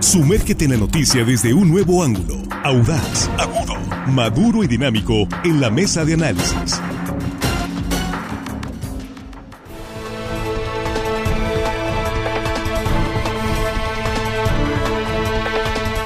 Sumérgete 0.00 0.64
en 0.64 0.70
la 0.70 0.76
noticia 0.78 1.24
desde 1.24 1.52
un 1.52 1.70
nuevo 1.70 2.02
ángulo, 2.02 2.36
audaz, 2.64 3.28
agudo, 3.38 3.74
maduro 4.08 4.64
y 4.64 4.66
dinámico 4.66 5.28
en 5.44 5.60
la 5.60 5.68
mesa 5.70 6.06
de 6.06 6.14
análisis. 6.14 6.80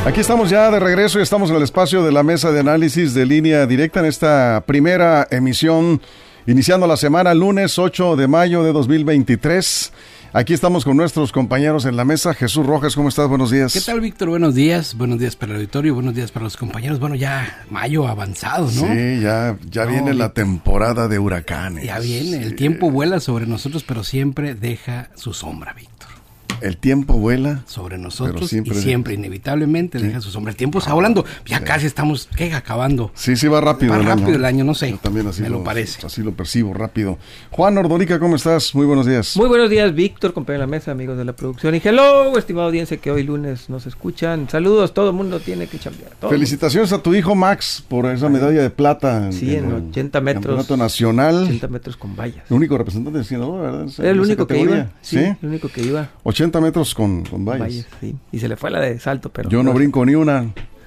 Aquí 0.05 0.21
estamos 0.21 0.51
ya 0.51 0.73
de 0.73 0.81
regreso 0.81 1.21
y 1.21 1.23
estamos 1.23 1.49
en 1.51 1.57
el 1.57 1.63
espacio 1.63 2.03
de 2.03 2.11
la 2.11 2.25
mesa 2.25 2.51
de 2.51 2.61
análisis 2.61 3.15
de 3.15 3.25
línea 3.25 3.65
directa 3.65 4.01
en 4.01 4.07
esta 4.07 4.65
primera 4.67 5.29
emisión, 5.31 6.03
iniciando 6.49 6.89
la 6.89 6.97
semana 6.97 7.33
lunes 7.33 7.79
8 7.79 8.17
de 8.17 8.27
mayo 8.27 8.65
de 8.65 8.73
2023. 8.73 9.93
Aquí 10.37 10.53
estamos 10.53 10.85
con 10.85 10.97
nuestros 10.97 11.31
compañeros 11.31 11.85
en 11.85 11.97
la 11.97 12.05
mesa. 12.05 12.35
Jesús 12.35 12.67
Rojas, 12.67 12.97
¿cómo 12.97 13.09
estás? 13.09 13.29
Buenos 13.29 13.53
días. 13.53 13.73
¿Qué 13.73 13.81
tal, 13.81 14.01
Víctor? 14.01 14.31
Buenos 14.31 14.57
días. 14.57 14.97
Buenos 14.97 15.21
días 15.21 15.37
para 15.37 15.53
el 15.53 15.59
auditorio, 15.59 15.95
buenos 15.95 16.13
días 16.13 16.33
para 16.33 16.43
los 16.43 16.57
compañeros. 16.57 16.99
Bueno, 16.99 17.15
ya 17.15 17.65
mayo 17.71 18.09
avanzado, 18.09 18.65
¿no? 18.65 18.71
Sí, 18.73 19.21
ya, 19.21 19.57
ya 19.71 19.85
viene 19.85 20.13
la 20.13 20.33
temporada 20.33 21.07
de 21.07 21.21
huracanes. 21.21 21.85
Ya 21.85 22.01
viene. 22.01 22.43
El 22.43 22.57
tiempo 22.57 22.91
vuela 22.91 23.21
sobre 23.21 23.47
nosotros, 23.47 23.85
pero 23.85 24.03
siempre 24.03 24.57
deja 24.57 25.11
su 25.15 25.33
sombra, 25.33 25.73
Víctor. 25.73 25.94
El 26.65 26.79
tiempo 26.79 27.19
vuela 27.19 27.63
sobre 27.67 27.99
nosotros 27.99 28.49
siempre, 28.49 28.79
y 28.79 28.81
siempre 28.81 29.13
inevitablemente 29.13 29.99
deja 29.99 30.23
su 30.23 30.31
sombra. 30.31 30.51
El 30.51 30.57
tiempo 30.57 30.79
está 30.79 30.95
volando. 30.95 31.23
Ya 31.45 31.61
casi 31.63 31.85
estamos 31.85 32.27
¿qué? 32.35 32.55
acabando. 32.55 33.13
Sí, 33.13 33.37
sí 33.37 33.49
va 33.49 33.61
rápido. 33.61 33.93
Va 33.93 33.99
rápido 33.99 34.37
el 34.37 34.47
año, 34.47 34.65
no 34.65 34.75
sé. 34.75 34.99
también 35.03 35.27
así 35.27 35.43
me 35.43 35.51
lo, 35.51 35.63
parece. 35.63 36.07
Así 36.07 36.23
lo 36.23 36.33
percibo 36.33 36.73
rápido. 36.73 37.19
Juan 37.51 37.77
Ordorica, 37.77 38.19
¿cómo 38.19 38.37
estás? 38.37 38.75
Muy 38.75 38.87
buenos 38.87 39.05
días. 39.05 39.37
Muy 39.37 39.47
buenos 39.47 39.69
días, 39.69 39.95
Víctor, 39.95 40.33
compañero 40.33 40.63
de 40.63 40.67
la 40.67 40.71
mesa, 40.71 40.93
amigos 40.93 41.19
de 41.19 41.27
la 41.27 41.37
producción. 41.37 41.75
Y 41.75 41.83
hello, 41.85 42.39
estimado 42.39 42.69
audiencia 42.69 42.97
que 42.97 43.11
hoy 43.11 43.25
lunes 43.25 43.69
nos 43.69 43.85
escuchan. 43.85 44.49
Saludos, 44.49 44.95
todo 44.95 45.11
el 45.11 45.17
mundo 45.17 45.41
tiene 45.41 45.67
que 45.67 45.77
cambiar. 45.77 46.13
Felicitaciones 46.31 46.95
a 46.95 47.03
tu 47.03 47.15
hijo 47.15 47.35
Max 47.35 47.85
por 47.87 48.07
esa 48.07 48.31
medalla 48.31 48.63
de 48.63 48.71
plata. 48.71 49.31
Sí, 49.33 49.55
en, 49.55 49.71
80 49.71 50.19
metros. 50.23 50.45
Campeonato 50.45 50.79
nacional. 50.79 51.45
80 51.45 51.69
metros 51.69 51.99
con 51.99 52.17
vallas. 52.17 52.47
El 52.49 52.57
único 52.57 52.79
representante 52.79 53.19
de 53.19 53.25
Sinaloa, 53.27 53.61
¿verdad? 53.61 53.87
Era 53.99 54.11
el 54.13 54.21
único 54.21 54.47
que 54.47 54.59
iba. 54.59 54.91
Sí, 55.03 55.19
el 55.19 55.37
único 55.43 55.69
que 55.69 55.83
iba. 55.83 56.09
80 56.23 56.54
metros 56.61 56.95
con, 56.95 57.25
con 57.25 57.45
vallas. 57.45 57.87
Y 58.33 58.39
se 58.39 58.49
le 58.49 58.57
fue 58.57 58.71
la 58.71 58.81
de 58.81 58.99
salto, 58.99 59.31
pero... 59.31 59.49
Yo 59.49 59.63
no 59.63 59.73
brinco 59.73 60.05
ni 60.05 60.15
una. 60.15 60.53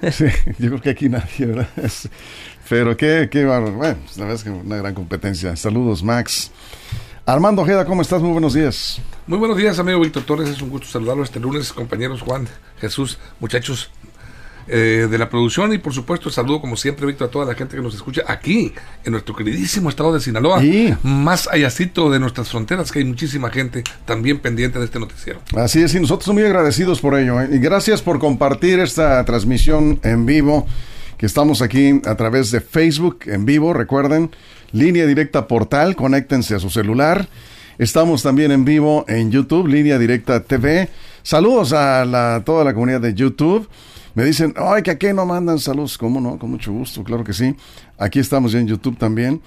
yo 0.58 0.68
creo 0.68 0.80
que 0.80 0.90
aquí 0.90 1.08
nadie, 1.08 1.46
¿verdad? 1.46 1.68
Pero 2.68 2.96
qué, 2.96 3.28
qué 3.30 3.46
Bueno, 3.46 3.72
la 3.78 4.24
verdad 4.24 4.34
es 4.34 4.44
que 4.44 4.50
una 4.50 4.76
gran 4.76 4.94
competencia. 4.94 5.56
Saludos, 5.56 6.02
Max. 6.02 6.50
Armando 7.24 7.62
Ojeda, 7.62 7.84
¿cómo 7.84 8.02
estás? 8.02 8.22
Muy 8.22 8.32
buenos 8.32 8.54
días. 8.54 9.00
Muy 9.26 9.38
buenos 9.38 9.56
días, 9.56 9.78
amigo 9.78 10.00
Víctor 10.00 10.22
Torres. 10.24 10.48
Es 10.48 10.62
un 10.62 10.70
gusto 10.70 10.86
saludarlo 10.86 11.22
este 11.22 11.40
lunes, 11.40 11.72
compañeros 11.72 12.22
Juan, 12.22 12.46
Jesús, 12.78 13.18
muchachos. 13.40 13.90
Eh, 14.70 15.08
de 15.10 15.16
la 15.16 15.30
producción. 15.30 15.72
Y 15.72 15.78
por 15.78 15.94
supuesto 15.94 16.28
saludo 16.28 16.60
como 16.60 16.76
siempre 16.76 17.06
Víctor 17.06 17.28
a 17.28 17.30
toda 17.30 17.46
la 17.46 17.54
gente 17.54 17.74
que 17.74 17.82
nos 17.82 17.94
escucha 17.94 18.22
aquí 18.26 18.74
en 19.02 19.12
nuestro 19.12 19.34
queridísimo 19.34 19.88
estado 19.88 20.12
de 20.12 20.20
Sinaloa. 20.20 20.62
Más 21.02 21.48
allácito 21.48 22.10
de 22.10 22.20
nuestras 22.20 22.50
fronteras 22.50 22.92
que 22.92 22.98
hay 22.98 23.06
muchísima 23.06 23.48
gente 23.48 23.82
también 24.04 24.40
pendiente 24.40 24.78
de 24.78 24.84
este 24.84 25.00
noticiero. 25.00 25.40
Así 25.56 25.80
es 25.80 25.94
y 25.94 26.00
nosotros 26.00 26.34
muy 26.34 26.42
agradecidos 26.42 27.00
por 27.00 27.18
ello 27.18 27.40
¿eh? 27.40 27.48
y 27.50 27.58
gracias 27.58 28.02
por 28.02 28.18
compartir 28.18 28.78
esta 28.80 29.24
transmisión 29.24 30.00
en 30.02 30.26
vivo 30.26 30.66
que 31.16 31.24
estamos 31.24 31.62
aquí 31.62 32.02
a 32.04 32.14
través 32.16 32.50
de 32.50 32.60
Facebook 32.60 33.20
en 33.24 33.46
vivo 33.46 33.72
recuerden 33.72 34.30
línea 34.72 35.06
directa 35.06 35.48
portal 35.48 35.96
conéctense 35.96 36.54
a 36.54 36.58
su 36.58 36.68
celular. 36.68 37.26
Estamos 37.78 38.22
también 38.22 38.52
en 38.52 38.66
vivo 38.66 39.06
en 39.08 39.30
YouTube 39.30 39.66
línea 39.66 39.98
directa 39.98 40.42
TV 40.42 40.90
saludos 41.22 41.72
a 41.72 42.04
la, 42.04 42.42
toda 42.44 42.64
la 42.64 42.74
comunidad 42.74 43.00
de 43.00 43.14
YouTube 43.14 43.66
me 44.18 44.24
dicen, 44.24 44.52
ay, 44.56 44.82
que 44.82 44.90
aquí 44.90 45.12
no 45.14 45.24
mandan 45.24 45.60
saludos. 45.60 45.96
¿Cómo 45.96 46.20
no? 46.20 46.40
Con 46.40 46.50
mucho 46.50 46.72
gusto, 46.72 47.04
claro 47.04 47.22
que 47.22 47.32
sí. 47.32 47.54
Aquí 47.98 48.18
estamos 48.18 48.50
ya 48.50 48.58
en 48.58 48.66
YouTube 48.66 48.98
también. 48.98 49.40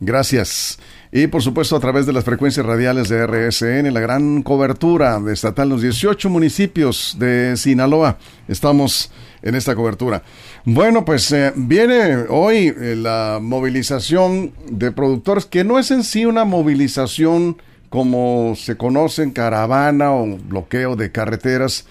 Gracias. 0.00 0.80
Y 1.12 1.28
por 1.28 1.42
supuesto 1.42 1.76
a 1.76 1.80
través 1.80 2.06
de 2.06 2.12
las 2.12 2.24
frecuencias 2.24 2.66
radiales 2.66 3.08
de 3.08 3.24
RSN, 3.24 3.94
la 3.94 4.00
gran 4.00 4.42
cobertura 4.42 5.20
de 5.20 5.32
estatal 5.32 5.68
los 5.68 5.80
18 5.80 6.28
municipios 6.28 7.14
de 7.20 7.56
Sinaloa. 7.56 8.18
Estamos 8.48 9.12
en 9.42 9.54
esta 9.54 9.76
cobertura. 9.76 10.24
Bueno, 10.64 11.04
pues 11.04 11.30
eh, 11.30 11.52
viene 11.54 12.24
hoy 12.28 12.74
eh, 12.76 12.96
la 12.96 13.38
movilización 13.40 14.54
de 14.68 14.90
productores, 14.90 15.46
que 15.46 15.62
no 15.62 15.78
es 15.78 15.92
en 15.92 16.02
sí 16.02 16.26
una 16.26 16.44
movilización 16.44 17.58
como 17.90 18.54
se 18.56 18.76
conoce 18.76 19.32
caravana 19.32 20.12
o 20.12 20.36
bloqueo 20.36 20.96
de 20.96 21.12
carreteras, 21.12 21.86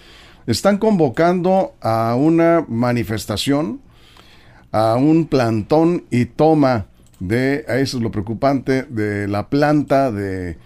están 0.48 0.78
convocando 0.78 1.74
a 1.82 2.16
una 2.16 2.66
manifestación, 2.68 3.82
a 4.72 4.96
un 4.96 5.28
plantón 5.28 6.04
y 6.12 6.26
toma 6.26 6.88
de, 7.20 7.66
eso 7.68 7.98
es 7.98 8.04
lo 8.04 8.12
preocupante, 8.12 8.84
de 8.84 9.28
la 9.28 9.50
planta 9.50 10.12
de 10.12 10.58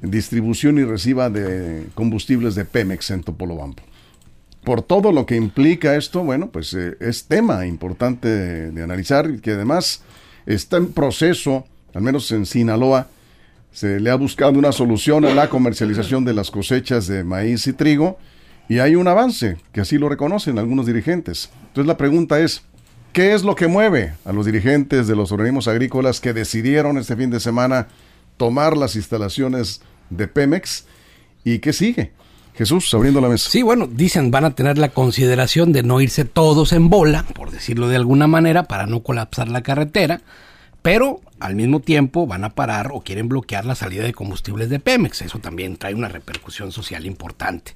distribución 0.00 0.78
y 0.78 0.84
reciba 0.84 1.30
de 1.30 1.86
combustibles 1.94 2.54
de 2.54 2.64
Pemex 2.64 3.10
en 3.10 3.22
Topolobampo. 3.22 3.82
Por 4.64 4.82
todo 4.82 5.12
lo 5.12 5.26
que 5.26 5.36
implica 5.36 5.96
esto, 5.96 6.24
bueno, 6.24 6.48
pues 6.48 6.74
eh, 6.74 6.96
es 7.00 7.26
tema 7.26 7.66
importante 7.66 8.28
de, 8.28 8.70
de 8.72 8.82
analizar 8.82 9.30
y 9.30 9.40
que 9.40 9.52
además 9.52 10.02
está 10.44 10.76
en 10.78 10.92
proceso, 10.92 11.66
al 11.94 12.02
menos 12.02 12.30
en 12.32 12.46
Sinaloa, 12.46 13.08
se 13.72 14.00
le 14.00 14.10
ha 14.10 14.14
buscado 14.16 14.58
una 14.58 14.72
solución 14.72 15.24
a 15.24 15.34
la 15.34 15.50
comercialización 15.50 16.24
de 16.24 16.32
las 16.32 16.50
cosechas 16.50 17.06
de 17.06 17.24
maíz 17.24 17.66
y 17.66 17.74
trigo 17.74 18.18
y 18.68 18.78
hay 18.80 18.96
un 18.96 19.08
avance, 19.08 19.56
que 19.72 19.80
así 19.80 19.98
lo 19.98 20.08
reconocen 20.08 20.58
algunos 20.58 20.86
dirigentes. 20.86 21.50
Entonces 21.68 21.86
la 21.86 21.96
pregunta 21.96 22.40
es, 22.40 22.62
¿qué 23.12 23.34
es 23.34 23.42
lo 23.42 23.54
que 23.54 23.68
mueve 23.68 24.14
a 24.24 24.32
los 24.32 24.46
dirigentes 24.46 25.06
de 25.06 25.16
los 25.16 25.32
organismos 25.32 25.68
agrícolas 25.68 26.20
que 26.20 26.32
decidieron 26.32 26.98
este 26.98 27.16
fin 27.16 27.30
de 27.30 27.40
semana 27.40 27.88
tomar 28.36 28.76
las 28.76 28.96
instalaciones 28.96 29.82
de 30.10 30.28
Pemex? 30.28 30.84
¿Y 31.44 31.60
qué 31.60 31.72
sigue? 31.72 32.12
Jesús, 32.56 32.92
abriendo 32.94 33.20
la 33.20 33.28
mesa. 33.28 33.50
Sí, 33.50 33.62
bueno, 33.62 33.86
dicen 33.86 34.30
van 34.30 34.46
a 34.46 34.54
tener 34.54 34.78
la 34.78 34.88
consideración 34.88 35.72
de 35.72 35.82
no 35.82 36.00
irse 36.00 36.24
todos 36.24 36.72
en 36.72 36.88
bola, 36.88 37.24
por 37.34 37.50
decirlo 37.50 37.88
de 37.88 37.96
alguna 37.96 38.26
manera, 38.26 38.62
para 38.64 38.86
no 38.86 39.02
colapsar 39.02 39.48
la 39.48 39.62
carretera, 39.62 40.22
pero 40.80 41.20
al 41.38 41.54
mismo 41.54 41.80
tiempo 41.80 42.26
van 42.26 42.44
a 42.44 42.54
parar 42.54 42.90
o 42.92 43.02
quieren 43.02 43.28
bloquear 43.28 43.66
la 43.66 43.74
salida 43.74 44.04
de 44.04 44.14
combustibles 44.14 44.70
de 44.70 44.80
Pemex. 44.80 45.20
Eso 45.20 45.38
también 45.38 45.76
trae 45.76 45.94
una 45.94 46.08
repercusión 46.08 46.72
social 46.72 47.04
importante. 47.04 47.74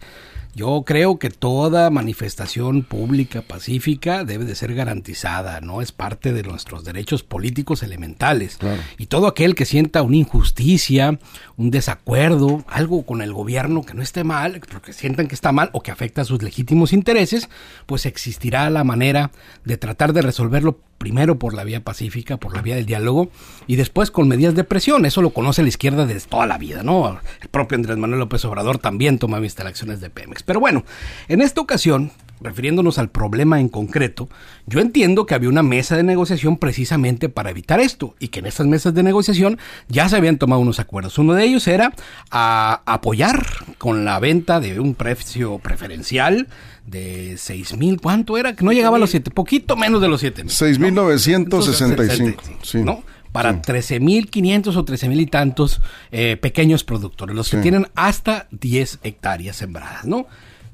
Yo 0.55 0.83
creo 0.85 1.19
que 1.19 1.31
toda 1.31 1.91
manifestación 1.91 2.83
pública 2.83 3.43
pacífica 3.43 4.25
debe 4.25 4.45
de 4.45 4.55
ser 4.55 4.75
garantizada, 4.75 5.61
¿no? 5.61 5.81
Es 5.81 5.93
parte 5.93 6.33
de 6.33 6.43
nuestros 6.43 6.85
derechos 6.85 7.23
políticos 7.23 7.83
elementales. 7.83 8.59
Y 8.99 9.07
todo 9.07 9.27
aquel 9.27 9.55
que 9.55 9.65
sienta 9.65 10.03
una 10.03 10.17
injusticia, 10.17 11.19
un 11.57 11.71
desacuerdo, 11.71 12.65
algo 12.69 13.07
con 13.07 13.23
el 13.23 13.33
gobierno 13.33 13.85
que 13.85 13.95
no 13.95 14.03
esté 14.03 14.25
mal, 14.25 14.61
porque 14.71 14.93
sientan 14.93 15.29
que 15.29 15.35
está 15.35 15.53
mal 15.53 15.71
o 15.73 15.83
que 15.83 15.93
afecta 15.93 16.23
a 16.23 16.25
sus 16.25 16.43
legítimos 16.43 16.93
intereses, 16.93 17.49
pues 17.87 18.05
existirá 18.07 18.69
la 18.71 18.85
manera 18.85 19.31
de 19.65 19.77
tratar 19.77 20.13
de 20.13 20.23
resolverlo 20.23 20.79
primero 20.99 21.39
por 21.39 21.55
la 21.55 21.65
vía 21.65 21.83
pacífica, 21.83 22.37
por 22.37 22.55
la 22.55 22.61
vía 22.61 22.75
del 22.75 22.85
diálogo, 22.85 23.31
y 23.67 23.77
después 23.77 24.11
con 24.11 24.29
medidas 24.29 24.55
de 24.55 24.65
presión. 24.65 25.07
Eso 25.07 25.23
lo 25.23 25.31
conoce 25.31 25.63
la 25.63 25.69
izquierda 25.69 26.05
desde 26.05 26.29
toda 26.29 26.47
la 26.47 26.59
vida, 26.59 26.83
¿no? 26.83 27.19
El 27.41 27.49
propio 27.49 27.77
Andrés 27.77 27.97
Manuel 27.97 28.21
López 28.21 28.45
Obrador 28.45 28.77
también 28.79 29.19
toma 29.19 29.39
instalaciones 29.39 30.03
de 30.03 30.11
Pemex. 30.11 30.40
Pero 30.43 30.61
bueno, 30.61 30.85
en 31.29 31.41
esta 31.41 31.61
ocasión, 31.61 32.11
refiriéndonos 32.41 32.99
al 32.99 33.11
problema 33.11 33.61
en 33.61 33.69
concreto, 33.69 34.29
yo 34.67 34.81
entiendo 34.81 35.27
que 35.27 35.35
había 35.35 35.49
una 35.49 35.63
mesa 35.63 35.97
de 35.97 36.03
negociación 36.03 36.57
precisamente 36.57 37.29
para 37.29 37.51
evitar 37.51 37.81
esto 37.81 38.15
y 38.19 38.29
que 38.29 38.41
en 38.41 38.47
estas 38.47 38.67
mesas 38.67 38.95
de 38.95 39.03
negociación 39.03 39.59
ya 39.89 40.09
se 40.09 40.17
habían 40.17 40.39
tomado 40.39 40.61
unos 40.61 40.81
acuerdos. 40.81 41.19
Uno 41.19 41.35
de 41.35 41.45
ellos 41.45 41.69
era 41.69 41.93
a 42.31 42.83
apoyar 42.87 43.47
con 43.79 44.05
la 44.05 44.19
venta 44.21 44.61
de 44.61 44.81
un 44.81 44.95
precio 44.95 45.59
preferencial 45.59 46.49
de 46.87 47.37
seis 47.37 47.77
mil, 47.77 48.01
¿cuánto 48.01 48.39
era? 48.39 48.57
Que 48.57 48.65
no 48.65 48.73
llegaba 48.73 48.97
a 48.97 49.01
los 49.01 49.11
siete, 49.11 49.31
poquito 49.31 49.77
menos 49.77 50.01
de 50.01 50.09
los 50.09 50.21
siete 50.21 50.43
mil. 50.43 50.53
Seis 50.53 50.79
mil 50.79 50.95
novecientos 50.95 51.67
sesenta 51.67 52.05
y 52.05 52.11
cinco, 52.11 52.43
¿no? 52.75 53.03
Para 53.33 53.63
trece 53.63 54.01
mil 54.01 54.29
quinientos 54.29 54.77
o 54.77 54.85
trece 54.85 55.09
mil 55.09 55.21
y 55.21 55.27
tantos 55.27 55.81
eh, 56.11 56.37
pequeños 56.37 56.83
productores, 56.85 57.37
los 57.37 57.49
que 57.49 57.59
tienen 57.59 57.89
hasta 57.95 58.49
10 58.51 59.01
hectáreas 59.03 59.57
sembradas, 59.57 60.05
¿no? 60.05 60.27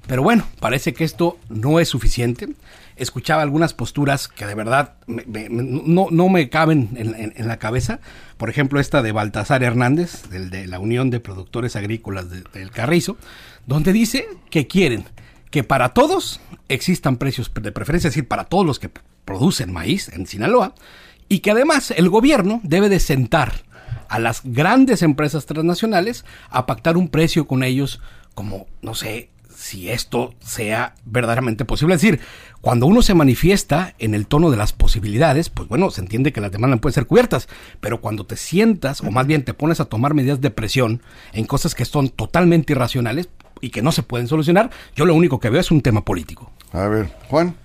Pero 0.07 0.23
bueno, 0.23 0.47
parece 0.61 0.95
que 0.95 1.05
esto 1.05 1.39
no 1.49 1.81
es 1.81 1.89
suficiente. 1.89 2.49
Escuchaba 2.97 3.43
algunas 3.43 3.75
posturas 3.75 4.29
que 4.29 4.47
de 4.47 4.55
verdad 4.55 4.95
no, 5.07 6.07
no, 6.11 6.29
me 6.29 6.49
caben 6.49 6.91
en, 6.95 7.49
la 7.49 7.59
cabeza. 7.59 8.01
Por 8.39 8.49
ejemplo, 8.49 8.81
esta 8.81 9.03
de 9.03 9.13
Baltasar 9.13 9.63
Hernández, 9.63 10.29
del, 10.31 10.49
de 10.49 10.67
la 10.67 10.79
Unión 10.79 11.11
de 11.11 11.21
Productores 11.21 11.77
Agrícolas 11.77 12.31
del 12.31 12.71
Carrizo, 12.71 13.17
donde 13.67 13.93
dice 13.93 14.27
que 14.49 14.67
quieren 14.67 15.05
que 15.51 15.65
para 15.65 15.91
todos 15.91 16.41
existan 16.69 17.17
precios 17.17 17.51
de 17.53 17.73
preferencia, 17.73 18.09
es 18.09 18.15
decir, 18.15 18.29
para 18.29 18.45
todos 18.45 18.65
los 18.65 18.79
que 18.79 18.91
producen 19.25 19.73
maíz 19.73 20.09
en 20.09 20.27
Sinaloa, 20.27 20.75
y 21.29 21.41
que 21.41 21.51
además 21.51 21.91
el 21.91 22.09
gobierno 22.09 22.61
debe 22.63 22.89
de 22.89 23.01
sentar 23.01 23.65
a 24.09 24.19
las 24.19 24.43
grandes 24.45 25.03
empresas 25.03 25.47
transnacionales 25.47 26.25
a 26.51 26.67
pactar 26.67 26.97
un 26.97 27.09
precio 27.09 27.47
con 27.47 27.63
ellos 27.63 28.01
como, 28.35 28.67
no 28.83 28.95
sé, 28.95 29.31
si 29.57 29.89
esto 29.89 30.35
sea 30.39 30.95
verdaderamente 31.05 31.65
posible. 31.65 31.95
Es 31.95 32.03
decir, 32.03 32.21
cuando 32.61 32.87
uno 32.87 33.01
se 33.01 33.15
manifiesta 33.15 33.95
en 33.99 34.15
el 34.15 34.27
tono 34.27 34.51
de 34.51 34.57
las 34.57 34.73
posibilidades, 34.73 35.49
pues 35.49 35.69
bueno, 35.69 35.91
se 35.91 36.03
entiende 36.03 36.33
que 36.33 36.41
las 36.41 36.53
demandas 36.53 36.81
pueden 36.81 36.95
ser 36.95 37.07
cubiertas, 37.07 37.49
pero 37.81 38.01
cuando 38.01 38.27
te 38.27 38.37
sientas, 38.37 39.01
o 39.01 39.11
más 39.11 39.27
bien 39.27 39.45
te 39.45 39.55
pones 39.55 39.81
a 39.81 39.87
tomar 39.87 40.15
medidas 40.15 40.41
de 40.41 40.51
presión 40.51 41.03
en 41.33 41.47
cosas 41.47 41.75
que 41.75 41.85
son 41.85 42.11
totalmente 42.11 42.75
irracionales 42.75 43.31
y 43.61 43.71
que 43.71 43.83
no 43.83 43.93
se 43.93 44.03
pueden 44.03 44.29
solucionar, 44.29 44.71
yo 44.95 45.07
lo 45.07 45.15
único 45.15 45.41
que 45.41 45.51
veo 45.51 45.61
es 45.61 45.71
un 45.71 45.81
tema 45.81 46.05
político. 46.05 46.53
A 46.73 46.87
ver, 46.89 47.11
Juan. 47.31 47.57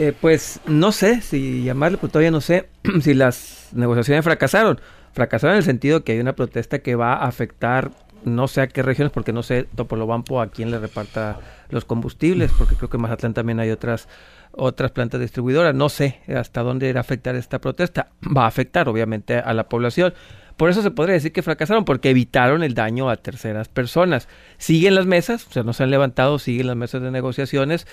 Eh, 0.00 0.12
pues 0.18 0.60
no 0.64 0.92
sé 0.92 1.22
si 1.22 1.64
llamarle, 1.64 1.98
pues 1.98 2.12
todavía 2.12 2.30
no 2.30 2.40
sé 2.40 2.68
si 3.00 3.14
las 3.14 3.70
negociaciones 3.72 4.22
fracasaron. 4.22 4.80
Fracasaron 5.12 5.54
en 5.54 5.58
el 5.58 5.64
sentido 5.64 6.04
que 6.04 6.12
hay 6.12 6.20
una 6.20 6.36
protesta 6.36 6.78
que 6.78 6.94
va 6.94 7.14
a 7.14 7.26
afectar 7.26 7.90
no 8.24 8.46
sé 8.46 8.60
a 8.60 8.68
qué 8.68 8.82
regiones, 8.82 9.12
porque 9.12 9.32
no 9.32 9.42
sé 9.42 9.64
Topolobampo 9.74 10.40
a 10.40 10.52
quién 10.52 10.70
le 10.70 10.78
reparta 10.78 11.40
los 11.70 11.84
combustibles, 11.84 12.52
porque 12.56 12.76
creo 12.76 12.88
que 12.88 12.96
en 12.96 13.02
Mazatlán 13.02 13.34
también 13.34 13.58
hay 13.58 13.70
otras 13.70 14.08
otras 14.52 14.92
plantas 14.92 15.20
distribuidoras. 15.20 15.74
No 15.74 15.88
sé 15.88 16.20
hasta 16.28 16.62
dónde 16.62 16.88
irá 16.88 17.00
a 17.00 17.02
afectar 17.02 17.34
esta 17.34 17.60
protesta. 17.60 18.06
Va 18.24 18.44
a 18.44 18.48
afectar, 18.48 18.88
obviamente, 18.88 19.38
a 19.38 19.52
la 19.52 19.68
población. 19.68 20.14
Por 20.56 20.70
eso 20.70 20.80
se 20.80 20.92
podría 20.92 21.14
decir 21.14 21.32
que 21.32 21.42
fracasaron, 21.42 21.84
porque 21.84 22.10
evitaron 22.10 22.62
el 22.62 22.74
daño 22.74 23.10
a 23.10 23.16
terceras 23.16 23.68
personas. 23.68 24.28
Siguen 24.58 24.94
las 24.94 25.06
mesas, 25.06 25.44
o 25.48 25.52
sea, 25.52 25.64
no 25.64 25.72
se 25.72 25.82
han 25.82 25.90
levantado, 25.90 26.38
siguen 26.38 26.68
las 26.68 26.76
mesas 26.76 27.02
de 27.02 27.10
negociaciones. 27.10 27.88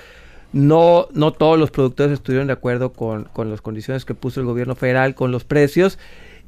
No, 0.56 1.10
no 1.12 1.34
todos 1.34 1.60
los 1.60 1.70
productores 1.70 2.14
estuvieron 2.14 2.48
de 2.48 2.54
acuerdo 2.54 2.94
con, 2.94 3.26
con 3.26 3.50
las 3.52 3.60
condiciones 3.60 4.06
que 4.06 4.14
puso 4.14 4.40
el 4.40 4.46
gobierno 4.46 4.74
federal, 4.74 5.14
con 5.14 5.30
los 5.30 5.44
precios. 5.44 6.00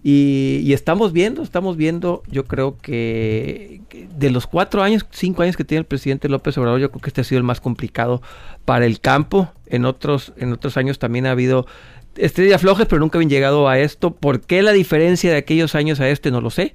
Y, 0.01 0.71
estamos 0.71 1.11
viendo, 1.11 1.43
estamos 1.43 1.75
viendo, 1.75 2.23
yo 2.27 2.45
creo 2.45 2.77
que, 2.77 3.81
de 4.17 4.31
los 4.31 4.47
cuatro 4.47 4.81
años, 4.81 5.05
cinco 5.11 5.41
años 5.41 5.57
que 5.57 5.65
tiene 5.65 5.79
el 5.79 5.85
presidente 5.85 6.29
López 6.29 6.57
Obrador, 6.57 6.79
yo 6.79 6.89
creo 6.89 7.01
que 7.01 7.09
este 7.09 7.19
ha 7.19 7.23
sido 7.25 7.39
el 7.39 7.43
más 7.43 7.59
complicado 7.59 8.21
para 8.63 8.85
el 8.85 9.01
campo. 9.01 9.51
En 9.65 9.83
otros, 9.83 10.31
en 10.37 10.53
otros 10.53 10.77
años 10.77 10.99
también 10.99 11.25
ha 11.25 11.31
habido 11.31 11.67
estrellas 12.15 12.61
flojas, 12.61 12.87
pero 12.87 13.01
nunca 13.01 13.17
habían 13.17 13.29
llegado 13.29 13.67
a 13.67 13.77
esto. 13.77 14.11
¿Por 14.11 14.39
qué 14.39 14.61
la 14.61 14.71
diferencia 14.71 15.31
de 15.31 15.35
aquellos 15.35 15.75
años 15.75 15.99
a 15.99 16.07
este? 16.07 16.31
No 16.31 16.39
lo 16.39 16.49
sé. 16.49 16.73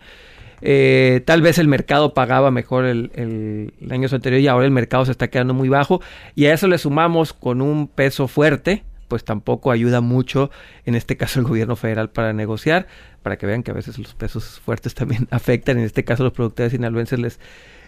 Eh, 0.62 1.22
tal 1.24 1.42
vez 1.42 1.58
el 1.58 1.66
mercado 1.66 2.14
pagaba 2.14 2.52
mejor 2.52 2.84
el, 2.84 3.10
el, 3.14 3.92
año 3.92 4.08
anterior 4.10 4.40
y 4.40 4.46
ahora 4.46 4.64
el 4.64 4.70
mercado 4.70 5.04
se 5.04 5.10
está 5.10 5.28
quedando 5.28 5.54
muy 5.54 5.68
bajo. 5.68 6.00
Y 6.34 6.46
a 6.46 6.54
eso 6.54 6.68
le 6.68 6.78
sumamos 6.78 7.32
con 7.32 7.60
un 7.60 7.88
peso 7.88 8.28
fuerte, 8.28 8.84
pues 9.08 9.24
tampoco 9.24 9.72
ayuda 9.72 10.00
mucho, 10.00 10.50
en 10.86 10.94
este 10.94 11.16
caso 11.16 11.40
el 11.40 11.46
gobierno 11.46 11.76
federal, 11.76 12.10
para 12.10 12.32
negociar, 12.32 12.86
para 13.22 13.36
que 13.36 13.46
vean 13.46 13.62
que 13.62 13.72
a 13.72 13.74
veces 13.74 13.98
los 13.98 14.14
pesos 14.14 14.60
fuertes 14.64 14.94
también 14.94 15.26
afectan, 15.30 15.78
en 15.78 15.84
este 15.84 16.04
caso 16.04 16.22
los 16.22 16.32
productores 16.32 16.72
sinaloenses 16.72 17.18
les, 17.18 17.40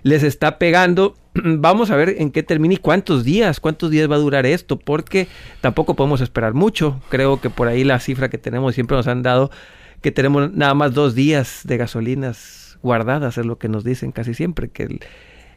les 0.03 0.25
está 0.25 0.59
pegando. 0.59 1.15
Vamos 1.35 1.93
a 1.93 1.97
ver 1.97 2.17
en 2.19 2.33
qué 2.33 2.43
termina 2.43 2.75
y 2.75 2.79
cuántos 2.79 3.23
días, 3.23 3.61
cuántos 3.61 3.93
días 3.93 4.11
va 4.11 4.17
a 4.17 4.19
durar 4.19 4.47
esto, 4.47 4.81
porque 4.81 5.29
tampoco 5.61 5.95
podemos 5.95 6.21
esperar 6.21 6.55
mucho. 6.55 7.01
Creo 7.09 7.41
que 7.41 7.51
por 7.51 7.69
ahí 7.69 7.85
la 7.85 8.01
cifra 8.01 8.29
que 8.29 8.39
tenemos 8.39 8.75
siempre 8.75 8.97
nos 8.97 9.07
han 9.07 9.23
dado 9.23 9.53
que 10.03 10.13
tenemos 10.13 10.53
nada 10.53 10.75
más 10.75 10.93
dos 10.93 11.15
días 11.15 11.63
de 11.65 11.79
gasolinas 11.79 12.64
guardadas, 12.85 13.37
es 13.39 13.47
lo 13.47 13.59
que 13.59 13.69
nos 13.69 13.83
dicen 13.83 14.13
casi 14.13 14.35
siempre, 14.35 14.69
que 14.69 15.01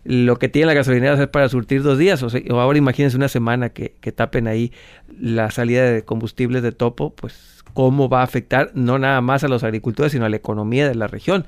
lo 0.04 0.40
que 0.40 0.50
tiene 0.50 0.68
la 0.68 0.74
gasolinera 0.74 1.22
es 1.22 1.28
para 1.28 1.50
surtir 1.50 1.84
dos 1.84 1.98
días. 1.98 2.24
O, 2.24 2.30
sea, 2.30 2.42
ahora 2.50 2.78
imagínense 2.78 3.18
una 3.18 3.28
semana 3.28 3.70
que, 3.70 3.94
que, 4.02 4.12
tapen 4.12 4.48
ahí 4.48 4.72
la 5.20 5.52
salida 5.52 5.84
de 5.84 6.04
combustibles 6.04 6.64
de 6.64 6.72
topo, 6.72 7.14
pues 7.14 7.64
cómo 7.74 8.10
va 8.10 8.22
a 8.22 8.24
afectar 8.24 8.72
no 8.74 8.98
nada 8.98 9.22
más 9.22 9.44
a 9.44 9.48
los 9.48 9.64
agricultores, 9.64 10.14
sino 10.14 10.26
a 10.26 10.30
la 10.30 10.38
economía 10.38 10.88
de 10.88 10.96
la 10.96 11.08
región. 11.08 11.46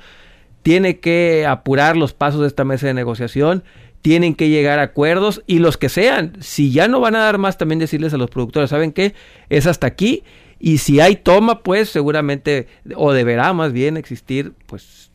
Tiene 0.62 1.00
que 1.00 1.48
apurar 1.48 1.96
los 1.96 2.14
pasos 2.14 2.42
de 2.42 2.48
esta 2.48 2.66
mesa 2.66 2.86
de 2.86 2.94
negociación, 2.94 3.64
tienen 4.02 4.36
que 4.36 4.50
llegar 4.50 4.80
a 4.80 4.84
acuerdos 4.84 5.42
y 5.48 5.60
los 5.60 5.78
que 5.78 5.90
sean, 5.90 6.34
si 6.42 6.72
ya 6.72 6.88
no 6.88 7.00
van 7.00 7.16
a 7.16 7.20
dar 7.20 7.38
más, 7.38 7.58
también 7.58 7.80
decirles 7.80 8.14
a 8.14 8.18
los 8.18 8.30
productores, 8.30 8.70
¿saben 8.70 8.92
qué? 8.92 9.14
Es 9.50 9.68
hasta 9.68 9.88
aquí 9.88 10.24
y 10.60 10.80
si 10.80 11.00
hay 11.00 11.16
toma, 11.16 11.64
pues 11.64 11.90
seguramente, 11.90 12.68
o 12.96 13.14
deberá 13.14 13.54
más 13.54 13.72
bien 13.72 13.96
existir, 13.96 14.54
pues 14.66 15.09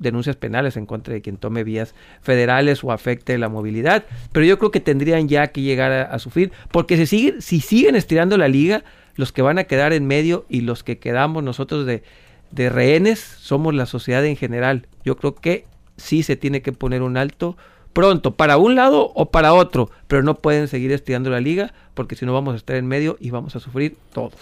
denuncias 0.00 0.34
penales 0.34 0.76
en 0.76 0.86
contra 0.86 1.14
de 1.14 1.22
quien 1.22 1.36
tome 1.36 1.62
vías 1.62 1.94
federales 2.20 2.82
o 2.82 2.90
afecte 2.90 3.38
la 3.38 3.48
movilidad, 3.48 4.04
pero 4.32 4.44
yo 4.44 4.58
creo 4.58 4.72
que 4.72 4.80
tendrían 4.80 5.28
ya 5.28 5.46
que 5.48 5.60
llegar 5.60 5.92
a, 5.92 6.02
a 6.02 6.18
sufrir, 6.18 6.50
porque 6.72 6.96
si 6.96 7.06
siguen, 7.06 7.40
si 7.40 7.60
siguen 7.60 7.94
estirando 7.94 8.36
la 8.36 8.48
liga, 8.48 8.82
los 9.14 9.30
que 9.30 9.42
van 9.42 9.58
a 9.58 9.64
quedar 9.64 9.92
en 9.92 10.06
medio 10.06 10.46
y 10.48 10.62
los 10.62 10.82
que 10.82 10.98
quedamos 10.98 11.44
nosotros 11.44 11.86
de, 11.86 12.02
de 12.50 12.68
rehenes 12.70 13.20
somos 13.20 13.74
la 13.74 13.86
sociedad 13.86 14.24
en 14.24 14.36
general. 14.36 14.86
Yo 15.04 15.16
creo 15.16 15.34
que 15.34 15.66
sí 15.96 16.22
se 16.22 16.36
tiene 16.36 16.62
que 16.62 16.72
poner 16.72 17.02
un 17.02 17.16
alto 17.16 17.56
pronto, 17.92 18.34
para 18.36 18.56
un 18.56 18.76
lado 18.76 19.12
o 19.14 19.30
para 19.30 19.52
otro, 19.52 19.90
pero 20.06 20.22
no 20.22 20.36
pueden 20.36 20.68
seguir 20.68 20.92
estirando 20.92 21.30
la 21.30 21.40
liga, 21.40 21.72
porque 21.94 22.16
si 22.16 22.24
no 22.24 22.32
vamos 22.32 22.54
a 22.54 22.56
estar 22.56 22.76
en 22.76 22.86
medio 22.86 23.16
y 23.20 23.30
vamos 23.30 23.56
a 23.56 23.60
sufrir 23.60 23.96
todos. 24.12 24.34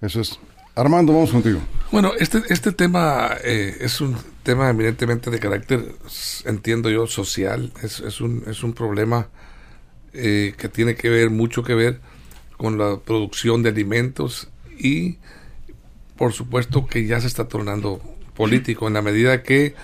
Eso 0.00 0.20
es. 0.20 0.38
Armando, 0.74 1.12
vamos 1.12 1.30
contigo. 1.30 1.60
Bueno, 1.90 2.12
este, 2.18 2.42
este 2.48 2.72
tema 2.72 3.36
eh, 3.44 3.76
es 3.80 4.00
un 4.00 4.16
tema 4.42 4.70
eminentemente 4.70 5.30
de 5.30 5.38
carácter, 5.38 5.94
entiendo 6.46 6.88
yo, 6.88 7.06
social. 7.06 7.72
Es, 7.82 8.00
es, 8.00 8.20
un, 8.22 8.44
es 8.46 8.62
un 8.62 8.72
problema 8.72 9.28
eh, 10.14 10.54
que 10.56 10.68
tiene 10.68 10.94
que 10.94 11.10
ver, 11.10 11.28
mucho 11.28 11.62
que 11.62 11.74
ver 11.74 12.00
con 12.56 12.78
la 12.78 12.98
producción 12.98 13.62
de 13.62 13.68
alimentos 13.68 14.48
y, 14.78 15.18
por 16.16 16.32
supuesto, 16.32 16.86
que 16.86 17.06
ya 17.06 17.20
se 17.20 17.26
está 17.26 17.48
tornando 17.48 18.00
político 18.34 18.88
en 18.88 18.94
la 18.94 19.02
medida 19.02 19.42
que 19.42 19.74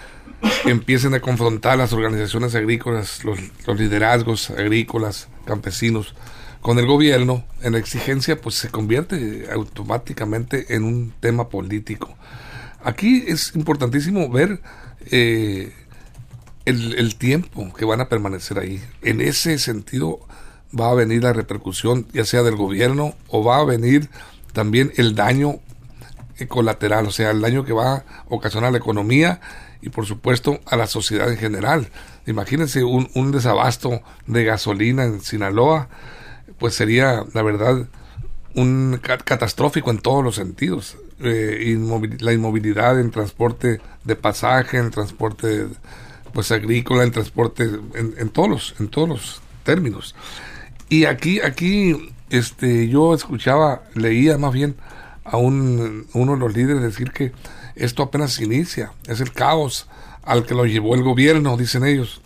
empiecen 0.65 1.13
a 1.13 1.21
confrontar 1.21 1.77
las 1.77 1.93
organizaciones 1.93 2.55
agrícolas, 2.55 3.25
los, 3.25 3.39
los 3.67 3.79
liderazgos 3.79 4.51
agrícolas, 4.51 5.29
campesinos, 5.45 6.15
con 6.61 6.79
el 6.79 6.87
gobierno 6.87 7.45
en 7.63 7.73
la 7.73 7.79
exigencia, 7.79 8.41
pues 8.41 8.57
se 8.57 8.69
convierte 8.69 9.49
automáticamente 9.53 10.75
en 10.75 10.85
un 10.85 11.13
tema 11.21 11.49
político. 11.49 12.17
Aquí 12.83 13.25
es 13.27 13.55
importantísimo 13.55 14.29
ver 14.29 14.61
eh, 15.11 15.73
el, 16.65 17.17
tiempo 17.17 17.73
que 17.75 17.85
van 17.85 18.01
a 18.01 18.09
permanecer 18.09 18.59
ahí. 18.59 18.83
En 19.03 19.21
ese 19.21 19.59
sentido 19.59 20.21
va 20.79 20.91
a 20.91 20.95
venir 20.95 21.23
la 21.23 21.33
repercusión, 21.33 22.07
ya 22.13 22.25
sea 22.25 22.43
del 22.43 22.57
gobierno 22.57 23.15
o 23.29 23.43
va 23.43 23.59
a 23.59 23.65
venir 23.65 24.11
también 24.53 24.93
el 24.97 25.15
daño 25.15 25.61
colateral, 26.49 27.07
o 27.07 27.11
sea, 27.11 27.31
el 27.31 27.41
daño 27.41 27.65
que 27.65 27.73
va 27.73 27.97
a 27.97 28.05
ocasionar 28.29 28.69
a 28.69 28.73
la 28.73 28.79
economía 28.79 29.41
y 29.81 29.89
por 29.89 30.07
supuesto 30.07 30.61
a 30.67 30.77
la 30.77 30.87
sociedad 30.87 31.31
en 31.31 31.39
general. 31.39 31.89
Imagínense 32.27 32.85
un 32.85 33.33
desabasto 33.33 34.03
de 34.27 34.45
gasolina 34.45 35.05
en 35.05 35.21
Sinaloa 35.21 35.89
pues 36.59 36.75
sería, 36.75 37.25
la 37.35 37.43
verdad, 37.43 37.87
un 38.55 39.01
catastrófico 39.03 39.91
en 39.91 39.99
todos 39.99 40.25
los 40.25 40.35
sentidos. 40.35 40.97
Eh, 41.21 41.77
la 42.21 42.33
inmovilidad 42.33 43.01
en 43.01 43.11
transporte 43.11 43.81
de 44.05 44.17
pasaje, 44.17 44.79
en 44.79 44.91
transporte 44.91 45.67
pues 46.33 46.53
agrícola, 46.53 47.05
en 47.05 47.11
transporte, 47.11 47.69
en, 47.95 48.29
todos 48.29 48.49
los, 48.49 48.75
en 48.79 48.89
todos 48.89 49.09
los 49.09 49.43
términos. 49.65 50.15
Y 50.89 51.05
aquí, 51.05 51.41
aquí, 51.41 52.13
este, 52.31 52.89
yo 52.89 53.15
escuchaba, 53.15 53.83
leía 53.95 54.39
más 54.39 54.53
bien 54.53 54.77
a 55.25 55.37
un, 55.37 56.07
uno 56.13 56.35
de 56.35 56.39
los 56.39 56.55
líderes 56.55 56.83
decir 56.83 57.11
que 57.13 57.33
esto 57.75 58.03
apenas 58.03 58.41
inicia, 58.41 58.93
es 59.07 59.21
el 59.21 59.33
caos 59.33 59.89
al 60.23 60.45
que 60.45 60.55
lo 60.55 60.67
llevó 60.67 60.95
el 60.95 61.03
gobierno, 61.03 61.57
dicen 61.57 61.85
ellos 61.85 62.21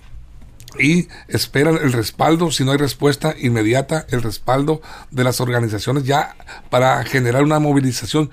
y 0.78 1.08
esperan 1.28 1.76
el 1.76 1.92
respaldo, 1.92 2.50
si 2.50 2.64
no 2.64 2.72
hay 2.72 2.78
respuesta 2.78 3.34
inmediata, 3.38 4.06
el 4.10 4.22
respaldo 4.22 4.80
de 5.10 5.24
las 5.24 5.40
organizaciones 5.40 6.04
ya 6.04 6.36
para 6.70 7.02
generar 7.04 7.42
una 7.42 7.58
movilización 7.58 8.30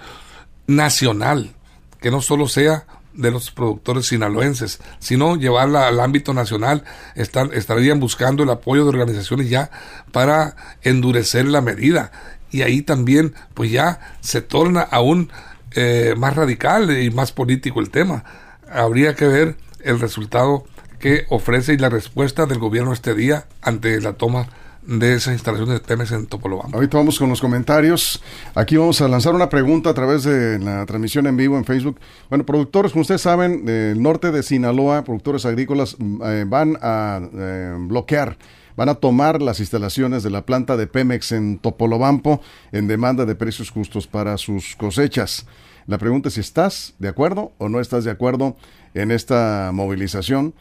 nacional, 0.67 1.55
que 2.00 2.12
no 2.12 2.22
solo 2.22 2.48
sea 2.48 2.86
de 3.13 3.31
los 3.31 3.51
productores 3.51 4.08
sinaloenses, 4.08 4.79
sino 5.00 5.36
llevarla 5.36 5.88
al 5.88 6.00
ámbito 6.00 6.34
nacional, 6.34 6.84
están, 7.15 7.51
estarían 7.53 8.00
buscando 8.00 8.43
el 8.43 8.50
apoyo 8.50 8.84
de 8.84 8.89
organizaciones 8.89 9.50
ya 9.50 9.72
para 10.12 10.55
endurecer 10.84 11.46
la 11.48 11.62
medida. 11.62 12.12
Y 12.51 12.62
ahí 12.62 12.81
también, 12.81 13.36
pues 13.53 13.72
ya 13.72 14.00
se 14.22 14.41
torna 14.41 14.81
aún 14.81 15.31
eh, 15.72 16.15
más 16.17 16.36
radical 16.36 16.98
y 17.01 17.12
más 17.12 17.31
político 17.31 17.79
el 17.79 17.89
tema. 17.89 18.24
Habría 18.72 19.15
que 19.15 19.27
ver 19.27 19.58
el 19.81 20.00
resultado 20.00 20.65
que 21.00 21.25
ofrece 21.29 21.74
y 21.74 21.77
la 21.77 21.89
respuesta 21.89 22.46
del 22.46 22.60
gobierno 22.60 22.94
este 22.94 23.15
día 23.15 23.46
ante 23.62 24.00
la 24.01 24.13
toma 24.13 24.48
de 24.84 25.13
esas 25.13 25.34
instalaciones 25.34 25.75
de 25.75 25.79
Pemex 25.82 26.12
en 26.12 26.27
Topolobampo. 26.27 26.75
Ahorita 26.75 26.98
vamos 26.98 27.20
con 27.20 27.29
los 27.29 27.41
comentarios. 27.41 28.22
Aquí 28.56 28.75
vamos 28.75 29.01
a 29.01 29.08
lanzar 29.08 29.36
una 29.36 29.50
pregunta 29.50 29.91
a 29.91 29.94
través 29.94 30.24
de 30.24 30.58
la 30.60 30.86
transmisión 30.86 31.27
en 31.27 31.38
vivo 31.38 31.58
en 31.58 31.65
Facebook. 31.65 32.00
Bueno, 32.29 32.46
productores, 32.46 32.91
como 32.91 33.01
ustedes 33.01 33.22
saben, 33.22 33.65
del 33.65 34.01
norte 34.01 34.32
de 34.32 34.41
Sinaloa, 34.41 35.03
productores 35.03 35.46
agrícolas 35.46 35.96
eh, 36.25 36.46
van 36.48 36.77
a 36.82 37.22
eh, 37.34 37.75
bloquear 37.77 38.38
van 38.75 38.88
a 38.88 38.96
tomar 38.96 39.41
las 39.41 39.60
instalaciones 39.60 40.24
de 40.24 40.29
la 40.29 40.46
planta 40.46 40.77
de 40.77 40.88
Pemex 40.88 41.34
en 41.34 41.60
Topolobampo 41.60 42.39
en 42.72 42.88
demanda 42.88 43.25
de 43.25 43.36
precios 43.36 43.72
justos 43.72 44.08
para 44.08 44.38
sus 44.38 44.77
cosechas. 44.77 45.46
La 45.86 45.98
pregunta 45.98 46.29
es 46.29 46.36
si 46.36 46.39
estás 46.39 46.94
de 46.98 47.10
acuerdo 47.10 47.51
o 47.58 47.68
no 47.68 47.82
estás 47.82 48.06
de 48.06 48.12
acuerdo 48.12 48.56
en 48.94 49.12
esta 49.12 49.72
movilización 49.74 50.53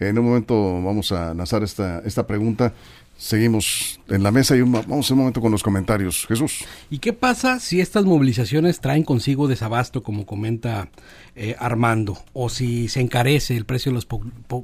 En 0.00 0.18
un 0.18 0.24
momento 0.26 0.54
vamos 0.82 1.12
a 1.12 1.32
lanzar 1.34 1.62
esta, 1.62 2.00
esta 2.04 2.26
pregunta. 2.26 2.72
Seguimos 3.16 4.00
en 4.08 4.24
la 4.24 4.32
mesa 4.32 4.56
y 4.56 4.60
un- 4.60 4.72
vamos 4.72 5.08
un 5.12 5.18
momento 5.18 5.40
con 5.40 5.52
los 5.52 5.62
comentarios. 5.62 6.26
Jesús. 6.26 6.64
¿Y 6.90 6.98
qué 6.98 7.12
pasa 7.12 7.60
si 7.60 7.80
estas 7.80 8.04
movilizaciones 8.04 8.80
traen 8.80 9.04
consigo 9.04 9.46
desabasto, 9.46 10.02
como 10.02 10.26
comenta 10.26 10.88
eh, 11.36 11.54
Armando? 11.60 12.18
O 12.32 12.48
si 12.48 12.88
se 12.88 13.00
encarece 13.00 13.56
el 13.56 13.66
precio 13.66 13.92
de 13.92 13.94
los 13.94 14.06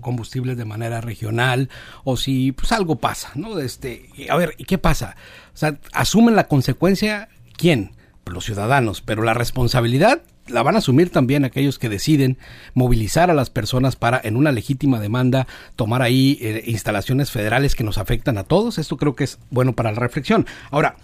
combustibles 0.01 0.57
de 0.57 0.65
manera 0.65 1.01
regional, 1.01 1.71
o 2.03 2.17
si 2.17 2.51
pues 2.51 2.73
algo 2.73 2.97
pasa, 2.97 3.31
¿no? 3.37 3.57
Este, 3.61 4.09
a 4.29 4.37
ver, 4.37 4.55
¿y 4.59 4.65
qué 4.65 4.79
pasa? 4.79 5.15
O 5.55 5.57
sea, 5.57 5.79
¿asumen 5.93 6.35
la 6.35 6.49
consecuencia 6.49 7.29
quién? 7.57 7.93
Los 8.27 8.45
ciudadanos, 8.45 9.01
pero 9.01 9.23
la 9.25 9.35
responsabilidad 9.35 10.23
la 10.51 10.63
van 10.63 10.75
a 10.75 10.79
asumir 10.79 11.11
también 11.11 11.45
aquellos 11.45 11.79
que 11.79 11.89
deciden 11.89 12.39
movilizar 12.75 13.31
a 13.31 13.35
las 13.35 13.51
personas 13.51 13.97
para, 13.97 14.21
en 14.23 14.37
una 14.37 14.53
legítima 14.53 15.01
demanda, 15.01 15.47
tomar 15.77 16.03
ahí 16.03 16.39
eh, 16.41 16.65
instalaciones 16.67 17.31
federales 17.31 17.75
que 17.75 17.85
nos 17.85 17.99
afectan 17.99 18.39
a 18.39 18.45
todos. 18.45 18.79
Esto 18.79 18.97
creo 18.97 19.15
que 19.15 19.25
es 19.25 19.39
bueno 19.51 19.73
para 19.75 19.93
la 19.93 19.99
reflexión. 19.99 20.47
Ahora, 20.71 20.97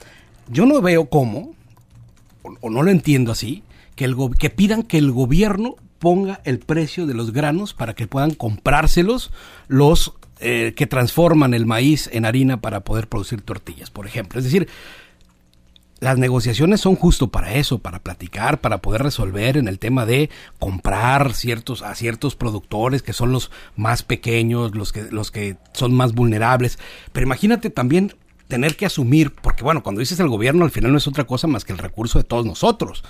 yo 0.49 0.67
no 0.67 0.81
veo 0.81 1.07
cómo, 1.07 1.55
o, 2.43 2.71
no 2.71 2.83
lo 2.83 2.91
entiendo 2.91 3.33
así, 3.33 3.63
que, 3.95 4.05
el 4.05 4.17
que 4.39 4.51
pidan 4.51 4.83
que 4.83 4.99
el 4.99 5.11
gobierno 5.11 5.77
ponga 5.99 6.41
el 6.45 6.59
precio 6.59 7.07
de 7.07 7.15
los 7.15 7.33
granos 7.33 7.73
para 7.75 7.95
que 7.95 8.07
puedan 8.07 8.33
comprárselos 8.33 9.33
los 9.67 10.15
eh, 10.39 10.75
que 10.77 10.87
transforman 10.87 11.55
el 11.55 11.65
maíz 11.65 12.11
en 12.13 12.27
harina 12.27 12.61
para 12.61 12.81
poder 12.81 13.09
producir 13.09 13.41
tortillas, 13.41 13.91
por 13.91 14.07
ejemplo. 14.07 14.39
Es 14.39 14.45
decir, 14.45 14.69
las 16.01 16.19
negociaciones 16.19 16.81
son 16.83 16.95
justo 16.95 17.29
para 17.29 17.55
eso, 17.55 17.79
para 17.79 18.01
platicar, 18.01 18.61
para 18.61 18.79
poder 18.79 19.03
resolver 19.03 19.57
en 19.57 19.67
el 19.67 19.79
tema 19.79 20.05
de 20.05 20.29
comprar 20.59 21.33
ciertos 21.33 21.83
a 21.83 21.95
ciertos 21.95 22.37
productores 22.37 23.03
que 23.03 23.13
son 23.13 23.33
los 23.33 23.51
más 23.77 24.03
pequeños, 24.03 24.75
los 24.75 24.93
que 24.93 25.05
los 25.11 25.31
que 25.31 25.57
son 25.73 25.95
más 25.95 26.13
vulnerables. 26.13 26.79
Pero 27.13 27.25
imagínate 27.27 27.71
también 27.71 28.15
tener 28.49 28.77
que 28.77 28.87
asumir, 28.87 29.33
porque 29.33 29.65
bueno, 29.65 29.83
cuando 29.83 30.01
dices 30.01 30.21
el 30.21 30.29
gobierno 30.29 30.65
al 30.65 30.71
final 30.71 30.93
no 30.93 30.99
es 30.99 31.07
otra 31.07 31.25
cosa 31.25 31.47
más 31.47 31.65
que 31.65 31.73
el 31.73 31.79
recurso 31.79 32.19
de 32.19 32.25
todos 32.25 32.45
nosotros. 32.45 33.03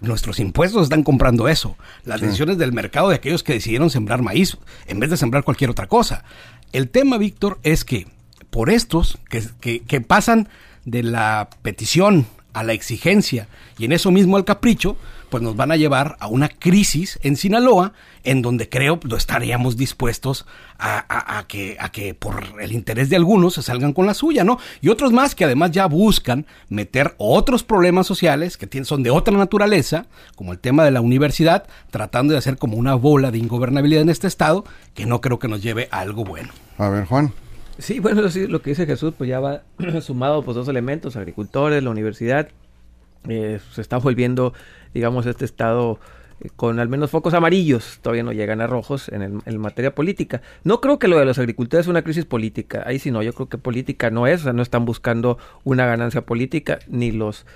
Nuestros 0.00 0.38
impuestos 0.38 0.82
están 0.82 1.02
comprando 1.02 1.48
eso. 1.48 1.76
Las 2.04 2.20
decisiones 2.20 2.58
del 2.58 2.72
mercado 2.72 3.08
de 3.08 3.14
aquellos 3.14 3.42
que 3.42 3.54
decidieron 3.54 3.88
sembrar 3.90 4.20
maíz 4.22 4.58
en 4.86 5.00
vez 5.00 5.08
de 5.08 5.16
sembrar 5.16 5.44
cualquier 5.44 5.70
otra 5.70 5.86
cosa. 5.86 6.24
El 6.72 6.90
tema, 6.90 7.16
Víctor, 7.16 7.58
es 7.62 7.84
que 7.84 8.06
por 8.50 8.68
estos 8.70 9.18
que, 9.30 9.42
que- 9.60 9.80
que 9.80 10.00
pasan 10.02 10.48
de 10.84 11.02
la 11.02 11.48
petición 11.62 12.26
a 12.52 12.62
la 12.62 12.72
exigencia 12.72 13.48
y 13.78 13.84
en 13.84 13.92
eso 13.92 14.12
mismo 14.12 14.36
al 14.36 14.44
capricho, 14.44 14.96
pues 15.28 15.42
nos 15.42 15.56
van 15.56 15.72
a 15.72 15.76
llevar 15.76 16.16
a 16.20 16.28
una 16.28 16.48
crisis 16.48 17.18
en 17.24 17.34
Sinaloa 17.36 17.92
en 18.22 18.40
donde 18.42 18.68
creo 18.68 19.00
no 19.02 19.16
estaríamos 19.16 19.76
dispuestos 19.76 20.46
a, 20.78 21.38
a- 21.38 21.46
que, 21.48 21.76
a 21.80 21.90
que 21.90 22.14
por 22.14 22.44
el 22.60 22.70
interés 22.70 23.10
de 23.10 23.16
algunos 23.16 23.54
se 23.54 23.62
salgan 23.62 23.92
con 23.92 24.06
la 24.06 24.14
suya, 24.14 24.44
¿no? 24.44 24.58
Y 24.80 24.90
otros 24.90 25.10
más 25.10 25.34
que 25.34 25.44
además 25.44 25.72
ya 25.72 25.86
buscan 25.86 26.46
meter 26.68 27.16
otros 27.18 27.64
problemas 27.64 28.06
sociales 28.06 28.56
que 28.56 28.84
son 28.84 29.02
de 29.02 29.10
otra 29.10 29.36
naturaleza, 29.36 30.06
como 30.36 30.52
el 30.52 30.60
tema 30.60 30.84
de 30.84 30.92
la 30.92 31.00
universidad, 31.00 31.64
tratando 31.90 32.32
de 32.34 32.38
hacer 32.38 32.56
como 32.56 32.76
una 32.76 32.94
bola 32.94 33.32
de 33.32 33.38
ingobernabilidad 33.38 34.02
en 34.02 34.10
este 34.10 34.28
estado, 34.28 34.64
que 34.94 35.06
no 35.06 35.20
creo 35.20 35.40
que 35.40 35.48
nos 35.48 35.60
lleve 35.60 35.88
a 35.90 35.98
algo 36.00 36.24
bueno. 36.24 36.50
A 36.78 36.88
ver, 36.88 37.04
Juan. 37.06 37.32
Sí, 37.78 37.98
bueno, 37.98 38.28
sí, 38.28 38.46
lo 38.46 38.62
que 38.62 38.70
dice 38.70 38.86
Jesús, 38.86 39.14
pues 39.18 39.28
ya 39.28 39.40
va 39.40 39.64
sumado 40.00 40.42
pues 40.44 40.54
dos 40.54 40.68
elementos, 40.68 41.16
agricultores, 41.16 41.82
la 41.82 41.90
universidad, 41.90 42.48
eh, 43.28 43.60
se 43.72 43.80
está 43.80 43.98
volviendo, 43.98 44.54
digamos, 44.94 45.26
este 45.26 45.44
estado 45.44 46.00
eh, 46.40 46.50
con 46.56 46.80
al 46.80 46.88
menos 46.88 47.10
focos 47.10 47.34
amarillos, 47.34 47.98
todavía 48.02 48.22
no 48.24 48.32
llegan 48.32 48.60
a 48.60 48.66
rojos 48.68 49.08
en, 49.10 49.22
el- 49.22 49.40
en 49.46 49.58
materia 49.60 49.94
política. 49.94 50.42
No 50.64 50.80
creo 50.80 50.98
que 50.98 51.08
lo 51.08 51.18
de 51.18 51.24
los 51.26 51.38
agricultores 51.38 51.86
es 51.86 51.90
una 51.90 52.02
crisis 52.02 52.26
política, 52.26 52.84
ahí 52.86 52.98
sí 53.00 53.10
no, 53.10 53.22
yo 53.22 53.32
creo 53.34 53.48
que 53.48 53.58
política 53.58 54.10
no 54.10 54.26
es, 54.28 54.42
o 54.42 54.44
sea, 54.44 54.52
no 54.52 54.62
están 54.62 54.84
buscando 54.84 55.38
una 55.64 55.86
ganancia 55.86 56.22
política, 56.26 56.80
ni 56.88 57.12
los 57.12 57.46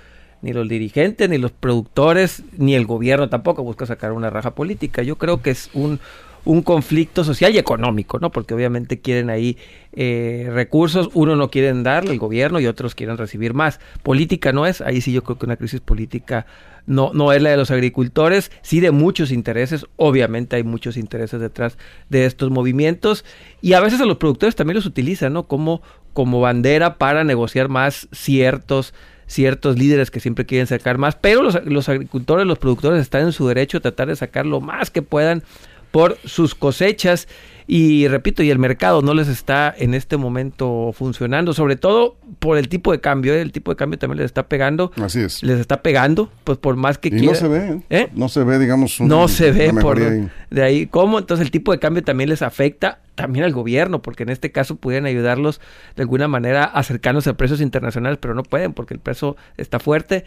ni 0.41 0.53
los 0.53 0.69
dirigentes, 0.69 1.29
ni 1.29 1.37
los 1.37 1.51
productores, 1.51 2.43
ni 2.57 2.75
el 2.75 2.85
gobierno 2.85 3.29
tampoco 3.29 3.63
busca 3.63 3.85
sacar 3.85 4.13
una 4.13 4.29
raja 4.29 4.55
política. 4.55 5.01
Yo 5.03 5.17
creo 5.17 5.41
que 5.41 5.51
es 5.51 5.69
un, 5.73 5.99
un 6.45 6.61
conflicto 6.61 7.23
social 7.23 7.53
y 7.53 7.57
económico, 7.57 8.19
¿no? 8.19 8.31
Porque 8.31 8.53
obviamente 8.53 8.99
quieren 8.99 9.29
ahí 9.29 9.57
eh, 9.93 10.49
recursos, 10.51 11.09
uno 11.13 11.35
no 11.35 11.49
quieren 11.49 11.83
darle 11.83 12.11
el 12.11 12.19
gobierno 12.19 12.59
y 12.59 12.67
otros 12.67 12.95
quieren 12.95 13.17
recibir 13.17 13.53
más. 13.53 13.79
Política 14.03 14.51
no 14.51 14.65
es, 14.65 14.81
ahí 14.81 15.01
sí 15.01 15.11
yo 15.11 15.23
creo 15.23 15.37
que 15.37 15.45
una 15.45 15.57
crisis 15.57 15.81
política 15.81 16.45
no, 16.85 17.11
no 17.13 17.33
es 17.33 17.41
la 17.41 17.51
de 17.51 17.57
los 17.57 17.71
agricultores, 17.71 18.51
sí 18.61 18.79
de 18.79 18.91
muchos 18.91 19.31
intereses, 19.31 19.85
obviamente 19.95 20.55
hay 20.55 20.63
muchos 20.63 20.97
intereses 20.97 21.39
detrás 21.39 21.77
de 22.09 22.25
estos 22.25 22.49
movimientos 22.49 23.25
y 23.61 23.73
a 23.73 23.79
veces 23.79 24.01
a 24.01 24.05
los 24.05 24.17
productores 24.17 24.55
también 24.55 24.75
los 24.75 24.85
utilizan, 24.85 25.33
¿no? 25.33 25.43
Como, 25.43 25.81
como 26.13 26.41
bandera 26.41 26.97
para 26.97 27.23
negociar 27.23 27.69
más 27.69 28.07
ciertos 28.11 28.93
ciertos 29.27 29.77
líderes 29.77 30.09
que 30.09 30.19
siempre 30.19 30.47
quieren 30.47 30.65
sacar 30.65 30.97
más, 30.97 31.15
pero 31.15 31.43
los, 31.43 31.63
los 31.63 31.87
agricultores, 31.87 32.47
los 32.47 32.57
productores 32.57 32.99
están 32.99 33.21
en 33.21 33.31
su 33.31 33.47
derecho 33.47 33.77
a 33.77 33.81
tratar 33.81 34.07
de 34.07 34.15
sacar 34.15 34.47
lo 34.47 34.59
más 34.59 34.89
que 34.89 35.03
puedan 35.03 35.43
por 35.91 36.17
sus 36.25 36.55
cosechas 36.55 37.27
y 37.71 38.07
repito, 38.07 38.41
y 38.41 38.49
el 38.49 38.57
mercado 38.57 39.03
no 39.03 39.13
les 39.13 39.27
está 39.27 39.71
en 39.77 39.93
este 39.93 40.17
momento 40.17 40.91
funcionando, 40.91 41.53
sobre 41.53 41.75
todo 41.75 42.17
por 42.39 42.57
el 42.57 42.67
tipo 42.67 42.91
de 42.91 42.99
cambio, 42.99 43.33
¿eh? 43.35 43.41
el 43.41 43.51
tipo 43.51 43.69
de 43.69 43.75
cambio 43.77 43.99
también 43.99 44.17
les 44.17 44.25
está 44.25 44.47
pegando, 44.47 44.91
Así 44.99 45.19
es. 45.19 45.43
les 45.43 45.59
está 45.59 45.83
pegando, 45.83 46.31
pues 46.45 46.57
por 46.57 46.75
más 46.77 46.97
que 46.97 47.09
Y 47.09 47.21
no 47.21 47.35
se 47.35 47.47
ve, 47.47 47.67
¿eh? 47.69 47.81
¿Eh? 47.91 48.09
No 48.15 48.27
se 48.27 48.43
ve, 48.43 48.57
digamos, 48.57 48.99
un- 48.99 49.07
no 49.07 49.27
se 49.27 49.51
ve 49.51 49.71
por 49.71 49.99
ahí. 50.01 50.27
de 50.49 50.63
ahí 50.63 50.87
cómo 50.87 51.19
entonces 51.19 51.45
el 51.45 51.51
tipo 51.51 51.71
de 51.71 51.77
cambio 51.77 52.03
también 52.03 52.29
les 52.31 52.41
afecta 52.41 53.01
también 53.13 53.45
al 53.45 53.51
gobierno 53.53 54.01
porque 54.01 54.23
en 54.23 54.29
este 54.29 54.51
caso 54.51 54.75
pudieran 54.77 55.05
ayudarlos 55.05 55.61
de 55.95 56.01
alguna 56.01 56.27
manera 56.27 56.63
acercándose 56.63 57.29
a 57.29 57.33
precios 57.37 57.61
internacionales 57.61 58.17
pero 58.19 58.33
no 58.33 58.41
pueden 58.41 58.73
porque 58.73 58.95
el 58.95 58.99
peso 58.99 59.35
está 59.57 59.77
fuerte 59.79 60.23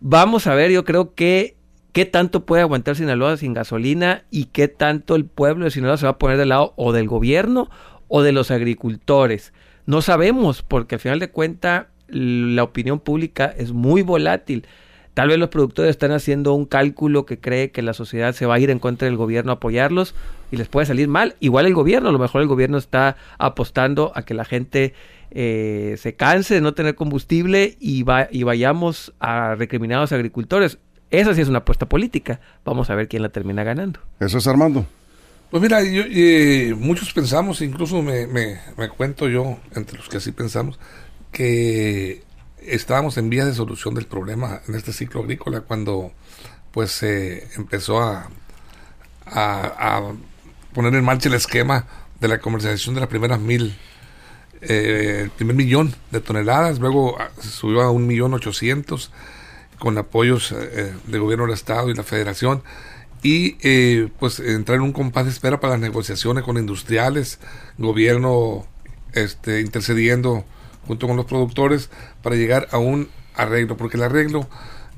vamos 0.00 0.46
a 0.48 0.54
ver 0.56 0.70
yo 0.72 0.84
creo 0.84 1.14
que 1.14 1.54
qué 1.92 2.04
tanto 2.04 2.44
puede 2.44 2.62
aguantar 2.62 2.96
Sinaloa 2.96 3.36
sin 3.36 3.54
gasolina 3.54 4.24
y 4.30 4.46
qué 4.46 4.68
tanto 4.68 5.14
el 5.14 5.24
pueblo 5.24 5.64
de 5.64 5.70
Sinaloa 5.70 5.96
se 5.96 6.06
va 6.06 6.12
a 6.12 6.18
poner 6.18 6.38
del 6.38 6.50
lado 6.50 6.72
o 6.76 6.92
del 6.92 7.08
gobierno 7.08 7.70
o 8.08 8.22
de 8.22 8.32
los 8.32 8.50
agricultores 8.50 9.52
no 9.86 10.02
sabemos 10.02 10.62
porque 10.62 10.96
al 10.96 11.00
final 11.00 11.18
de 11.18 11.30
cuentas 11.30 11.86
la 12.08 12.62
opinión 12.62 13.00
pública 13.00 13.54
es 13.56 13.72
muy 13.72 14.02
volátil 14.02 14.66
Tal 15.14 15.28
vez 15.28 15.38
los 15.38 15.50
productores 15.50 15.90
están 15.90 16.10
haciendo 16.12 16.54
un 16.54 16.64
cálculo 16.64 17.26
que 17.26 17.38
cree 17.38 17.70
que 17.70 17.82
la 17.82 17.92
sociedad 17.92 18.32
se 18.32 18.46
va 18.46 18.54
a 18.54 18.58
ir 18.58 18.70
en 18.70 18.78
contra 18.78 19.06
del 19.06 19.18
gobierno 19.18 19.52
a 19.52 19.56
apoyarlos 19.56 20.14
y 20.50 20.56
les 20.56 20.68
puede 20.68 20.86
salir 20.86 21.06
mal. 21.06 21.36
Igual 21.38 21.66
el 21.66 21.74
gobierno, 21.74 22.08
a 22.08 22.12
lo 22.12 22.18
mejor 22.18 22.40
el 22.40 22.48
gobierno 22.48 22.78
está 22.78 23.16
apostando 23.36 24.12
a 24.14 24.22
que 24.22 24.32
la 24.32 24.46
gente 24.46 24.94
eh, 25.30 25.96
se 25.98 26.14
canse 26.14 26.54
de 26.54 26.60
no 26.62 26.72
tener 26.72 26.94
combustible 26.94 27.76
y, 27.78 28.04
va, 28.04 28.28
y 28.30 28.44
vayamos 28.44 29.12
a 29.20 29.54
recriminar 29.54 29.98
a 29.98 30.02
los 30.02 30.12
agricultores. 30.12 30.78
Esa 31.12 31.34
sí 31.34 31.42
es 31.42 31.48
una 31.48 31.58
apuesta 31.58 31.86
política. 31.86 32.40
Vamos 32.64 32.88
a 32.88 32.94
ver 32.94 33.06
quién 33.06 33.22
la 33.22 33.28
termina 33.28 33.62
ganando. 33.62 34.00
Eso 34.18 34.38
es 34.38 34.46
Armando. 34.46 34.86
Pues 35.50 35.62
mira, 35.62 35.82
yo, 35.82 36.02
eh, 36.08 36.74
muchos 36.76 37.12
pensamos, 37.12 37.60
incluso 37.60 38.00
me, 38.00 38.26
me, 38.26 38.58
me 38.78 38.88
cuento 38.88 39.28
yo, 39.28 39.58
entre 39.74 39.98
los 39.98 40.08
que 40.08 40.16
así 40.16 40.32
pensamos, 40.32 40.80
que 41.30 42.24
estábamos 42.62 43.18
en 43.18 43.28
vías 43.28 43.46
de 43.46 43.52
solución 43.52 43.94
del 43.94 44.06
problema 44.06 44.62
en 44.66 44.74
este 44.74 44.94
ciclo 44.94 45.20
agrícola 45.20 45.60
cuando 45.60 46.12
pues 46.70 46.92
se 46.92 47.46
empezó 47.56 48.00
a, 48.00 48.30
a, 49.26 49.98
a 49.98 50.12
poner 50.72 50.94
en 50.94 51.04
marcha 51.04 51.28
el 51.28 51.34
esquema 51.34 51.86
de 52.18 52.28
la 52.28 52.38
comercialización 52.38 52.94
de 52.94 53.02
las 53.02 53.10
primeras 53.10 53.38
mil, 53.38 53.76
eh, 54.62 55.20
el 55.24 55.30
primer 55.30 55.56
millón 55.56 55.94
de 56.10 56.20
toneladas, 56.20 56.78
luego 56.78 57.18
se 57.38 57.50
subió 57.50 57.82
a 57.82 57.90
un 57.90 58.06
millón 58.06 58.32
ochocientos 58.32 59.10
con 59.82 59.98
apoyos 59.98 60.52
eh, 60.52 60.94
del 61.08 61.20
gobierno 61.20 61.44
del 61.44 61.54
estado 61.54 61.90
y 61.90 61.94
la 61.94 62.04
federación 62.04 62.62
y 63.20 63.56
eh, 63.62 64.10
pues 64.20 64.38
entrar 64.38 64.76
en 64.76 64.82
un 64.82 64.92
compás 64.92 65.24
de 65.24 65.32
espera 65.32 65.58
para 65.58 65.72
las 65.72 65.80
negociaciones 65.80 66.44
con 66.44 66.56
industriales, 66.56 67.40
gobierno 67.78 68.64
este, 69.12 69.60
intercediendo 69.60 70.44
junto 70.86 71.08
con 71.08 71.16
los 71.16 71.26
productores 71.26 71.90
para 72.22 72.36
llegar 72.36 72.68
a 72.70 72.78
un 72.78 73.08
arreglo, 73.34 73.76
porque 73.76 73.96
el 73.96 74.04
arreglo, 74.04 74.48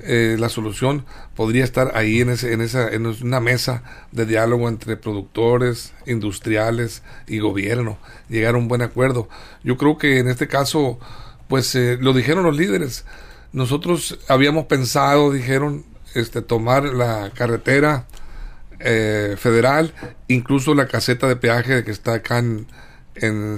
eh, 0.01 0.35
la 0.37 0.49
solución 0.49 1.03
podría 1.35 1.63
estar 1.63 1.93
ahí 1.95 2.21
en, 2.21 2.29
ese, 2.29 2.53
en, 2.53 2.61
esa, 2.61 2.87
en 2.87 3.07
una 3.07 3.39
mesa 3.39 3.81
de 4.11 4.27
diálogo 4.27 4.69
entre 4.69 4.97
productores, 4.97 5.93
industriales 6.05 7.01
y 7.25 7.39
gobierno, 7.39 7.97
llegar 8.29 8.53
a 8.53 8.59
un 8.59 8.67
buen 8.67 8.83
acuerdo. 8.83 9.29
Yo 9.63 9.77
creo 9.77 9.97
que 9.97 10.19
en 10.19 10.27
este 10.27 10.47
caso, 10.47 10.99
pues 11.47 11.73
eh, 11.73 11.97
lo 11.99 12.13
dijeron 12.13 12.43
los 12.43 12.55
líderes. 12.55 13.03
Nosotros 13.55 14.19
habíamos 14.27 14.65
pensado, 14.65 15.31
dijeron, 15.31 15.85
este, 16.13 16.41
tomar 16.41 16.83
la 16.83 17.31
carretera 17.33 18.05
eh, 18.81 19.37
federal, 19.39 19.93
incluso 20.27 20.75
la 20.75 20.89
caseta 20.89 21.25
de 21.29 21.37
peaje 21.37 21.85
que 21.85 21.91
está 21.91 22.15
acá 22.15 22.39
en, 22.39 22.67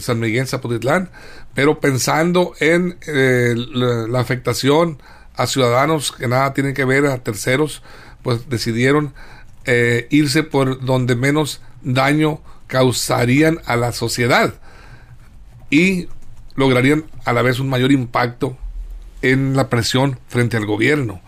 San 0.01 0.19
Miguel, 0.19 0.47
Zapotitlán, 0.47 1.09
pero 1.55 1.79
pensando 1.79 2.53
en 2.59 2.99
eh, 3.07 3.55
la, 3.55 4.05
la, 4.07 4.19
afectación 4.19 5.01
a 5.35 5.47
ciudadanos 5.47 6.11
que 6.11 6.27
nada 6.27 6.53
tienen 6.53 6.75
que 6.75 6.85
ver, 6.85 7.07
a 7.07 7.23
terceros, 7.23 7.81
pues 8.21 8.47
decidieron 8.49 9.15
eh, 9.65 10.05
irse 10.11 10.43
por 10.43 10.85
donde 10.85 11.15
menos 11.15 11.59
daño 11.81 12.39
causarían 12.67 13.61
a 13.65 13.75
la 13.75 13.91
sociedad 13.93 14.53
y 15.71 16.07
lograrían 16.53 17.05
a 17.25 17.33
la 17.33 17.41
vez 17.41 17.59
un 17.59 17.69
mayor 17.69 17.91
impacto 17.91 18.59
en 19.21 19.55
la 19.55 19.69
presión 19.69 20.19
frente 20.27 20.57
al 20.57 20.65
gobierno. 20.65 21.21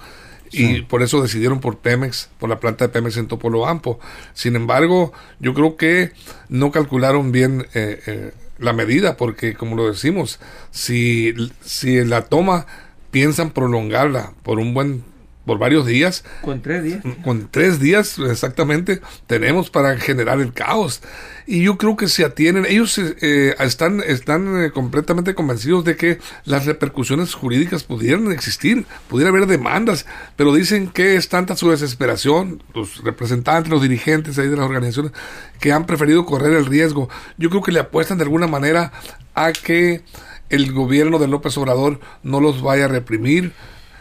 Y 0.52 0.82
por 0.82 1.04
eso 1.04 1.22
decidieron 1.22 1.60
por 1.60 1.78
Pemex, 1.78 2.30
por 2.40 2.50
la 2.50 2.60
planta 2.60 2.86
de 2.86 2.90
Pemex 2.90 3.18
en 3.18 3.28
Topolobampo. 3.28 4.00
Sin 4.34 4.56
embargo, 4.56 5.14
yo 5.40 5.54
creo 5.54 5.78
que 5.78 6.12
no 6.48 6.72
calcularon 6.72 7.32
bien 7.32 7.68
eh, 7.76 8.02
eh, 8.08 8.34
la 8.58 8.74
medida, 8.74 9.16
porque 9.16 9.54
como 9.54 9.76
lo 9.76 9.88
decimos, 9.88 10.40
si, 10.72 11.34
si 11.62 12.04
la 12.04 12.24
toma 12.24 12.66
piensan 13.12 13.52
prolongarla 13.52 14.34
por 14.44 14.60
un 14.60 14.74
buen 14.74 15.04
por 15.50 15.58
varios 15.58 15.88
días. 15.88 16.24
Con 16.44 16.62
tres 16.62 16.84
días. 16.84 17.02
Con 17.24 17.50
tres 17.50 17.80
días, 17.80 18.20
exactamente, 18.20 19.02
tenemos 19.26 19.72
para 19.72 19.98
generar 19.98 20.40
el 20.40 20.54
caos. 20.54 21.02
Y 21.48 21.64
yo 21.64 21.76
creo 21.76 21.98
que 21.98 22.08
se 22.08 22.24
atienen, 22.24 22.68
ellos 22.68 23.00
eh, 23.00 23.56
están, 23.58 24.04
están 24.06 24.66
eh, 24.66 24.70
completamente 24.70 25.34
convencidos 25.34 25.86
de 25.86 25.96
que 25.96 26.20
las 26.46 26.68
repercusiones 26.68 27.34
jurídicas 27.34 27.84
pudieran 27.84 28.32
existir, 28.32 28.86
pudiera 29.08 29.32
haber 29.32 29.48
demandas, 29.48 30.06
pero 30.36 30.54
dicen 30.54 30.88
que 30.88 31.16
es 31.16 31.30
tanta 31.30 31.56
su 31.56 31.72
desesperación, 31.72 32.62
los 32.76 33.04
representantes, 33.04 33.72
los 33.72 33.82
dirigentes 33.82 34.38
ahí 34.38 34.50
de 34.50 34.56
las 34.56 34.68
organizaciones, 34.68 35.14
que 35.60 35.72
han 35.72 35.88
preferido 35.88 36.28
correr 36.28 36.54
el 36.54 36.68
riesgo. 36.68 37.10
Yo 37.40 37.50
creo 37.50 37.64
que 37.64 37.72
le 37.72 37.80
apuestan 37.80 38.20
de 38.20 38.26
alguna 38.26 38.46
manera 38.46 38.92
a 39.34 39.52
que 39.52 40.04
el 40.52 40.74
gobierno 40.74 41.18
de 41.18 41.28
López 41.28 41.58
Obrador 41.58 42.00
no 42.22 42.40
los 42.40 42.62
vaya 42.62 42.86
a 42.86 42.88
reprimir, 42.88 43.54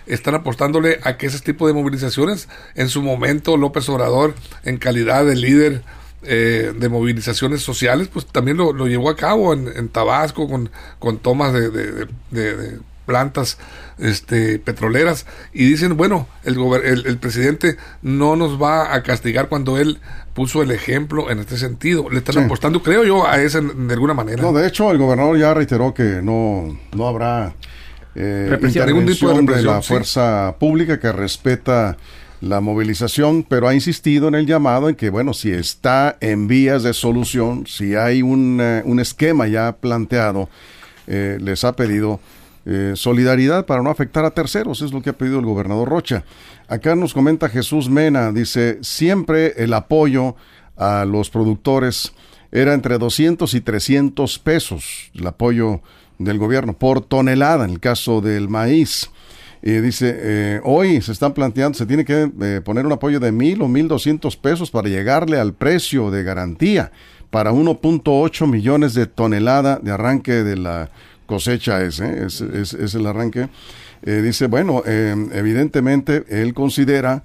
están 0.09 0.35
apostándole 0.35 1.01
a 1.03 1.17
que 1.17 1.27
ese 1.27 1.41
tipo 1.41 1.67
de 1.67 1.73
movilizaciones, 1.73 2.49
en 2.75 2.89
su 2.89 3.03
momento 3.03 3.57
López 3.57 3.89
Obrador, 3.89 4.35
en 4.65 4.79
calidad 4.79 5.25
de 5.25 5.37
líder 5.37 5.83
eh, 6.23 6.73
de 6.77 6.89
movilizaciones 6.89 7.63
sociales, 7.63 8.09
pues 8.09 8.27
también 8.27 8.57
lo, 8.57 8.73
llevó 8.87 9.09
a 9.09 9.17
cabo 9.17 9.53
en, 9.53 9.89
Tabasco 9.89 10.49
con, 10.49 10.71
con 10.99 11.19
tomas 11.19 11.53
de, 11.53 12.09
plantas 13.07 13.57
este, 13.99 14.59
petroleras 14.59 15.27
y 15.53 15.65
dicen, 15.65 15.97
bueno, 15.97 16.27
el, 16.45 16.59
el, 16.85 17.19
presidente 17.19 17.79
no 18.03 18.37
nos 18.37 18.61
va 18.61 18.95
a 18.95 19.03
castigar 19.03 19.49
cuando 19.49 19.79
él 19.79 20.01
puso 20.35 20.63
el 20.63 20.73
ejemplo 20.73 21.31
en 21.31 21.39
este 21.39 21.57
sentido. 21.57 22.11
Le 22.11 22.19
están 22.19 22.45
apostando, 22.45 22.83
creo 22.83 23.05
yo, 23.05 23.27
a 23.27 23.41
eso 23.41 23.61
de 23.63 23.95
alguna 23.95 24.13
manera. 24.13 24.43
No, 24.43 24.53
de 24.53 24.69
hecho, 24.69 24.91
el 24.91 24.99
gobernador 24.99 25.39
ya 25.39 25.55
reiteró 25.55 25.95
que 25.95 26.21
no, 26.23 26.79
no 26.95 27.09
habrá 27.09 27.55
eh, 28.19 28.59
intervención 28.61 29.47
de, 29.47 29.63
la 29.63 29.81
fuerza 29.81 30.57
pública 30.59 30.99
que 30.99 31.13
respeta 31.13 31.97
la 32.41 32.61
movilización, 32.61 33.43
pero 33.43 33.69
ha 33.69 33.75
insistido 33.75 34.29
en 34.29 34.35
el 34.35 34.47
llamado 34.47 34.89
en 34.89 34.95
que, 34.95 35.11
bueno, 35.11 35.35
si 35.35 35.51
está 35.51 36.17
en 36.21 36.47
vías 36.47 36.83
de 36.83 36.95
solución, 36.95 37.67
si 37.67 37.95
hay 37.95 38.23
un, 38.23 38.59
eh, 38.61 38.83
un 38.85 39.01
esquema 39.01 39.49
ya 39.49 39.77
planteado, 39.77 40.49
eh, 41.07 41.39
les 41.41 41.65
ha 41.65 41.75
pedido 41.75 42.21
eh, 42.67 42.93
solidaridad 42.95 43.67
para 43.67 43.83
no 43.83 43.91
afectar 43.91 44.25
a 44.25 44.31
terceros, 44.31 44.83
es 44.83 44.93
lo 44.93 45.01
que 45.01 45.11
ha 45.11 45.15
pedido 45.15 45.39
el 45.39 45.47
gobernador 45.47 45.89
Rocha. 45.89 46.25
Acá 46.69 46.95
nos 46.95 47.15
comenta 47.15 47.49
Jesús 47.49 47.89
Mena, 47.89 48.31
dice, 48.31 48.79
siempre 48.83 49.55
el 49.57 49.73
apoyo 49.73 50.37
a 50.77 51.05
los 51.07 51.31
productores 51.31 52.13
era 52.53 52.75
entre 52.75 52.99
200 52.99 53.55
y 53.55 53.61
300 53.63 54.39
pesos, 54.39 55.11
el 55.15 55.27
apoyo 55.27 55.81
del 56.19 56.39
gobierno 56.39 56.73
por 56.73 57.01
tonelada 57.01 57.65
en 57.65 57.71
el 57.71 57.81
caso 57.81 58.21
del 58.21 58.49
maíz. 58.49 59.11
y 59.63 59.73
dice, 59.81 60.15
eh, 60.17 60.61
hoy 60.65 61.01
se 61.03 61.13
están 61.13 61.35
planteando, 61.35 61.77
se 61.77 61.87
tiene 61.87 62.05
que 62.05 62.31
eh, 62.41 62.61
poner 62.65 62.87
un 62.87 62.93
apoyo 62.93 63.19
de 63.19 63.33
mil 63.33 63.61
o 63.63 63.69
mil 63.69 63.89
doscientos 63.89 64.37
pesos 64.37 64.71
para 64.71 64.89
llegarle 64.89 65.39
al 65.39 65.53
precio 65.53 66.11
de 66.11 66.23
garantía 66.23 66.93
para 67.31 67.53
1.8 67.53 68.47
millones 68.47 68.95
de 68.95 69.07
tonelada 69.07 69.81
de 69.83 69.91
arranque 69.91 70.45
de 70.45 70.57
la 70.57 70.91
cosecha 71.27 71.83
ese, 71.83 72.25
es, 72.25 72.95
el 72.95 73.07
arranque. 73.07 73.49
Eh, 74.03 74.23
dice, 74.23 74.47
bueno, 74.47 74.83
evidentemente 74.87 76.25
él 76.29 76.55
considera, 76.55 77.25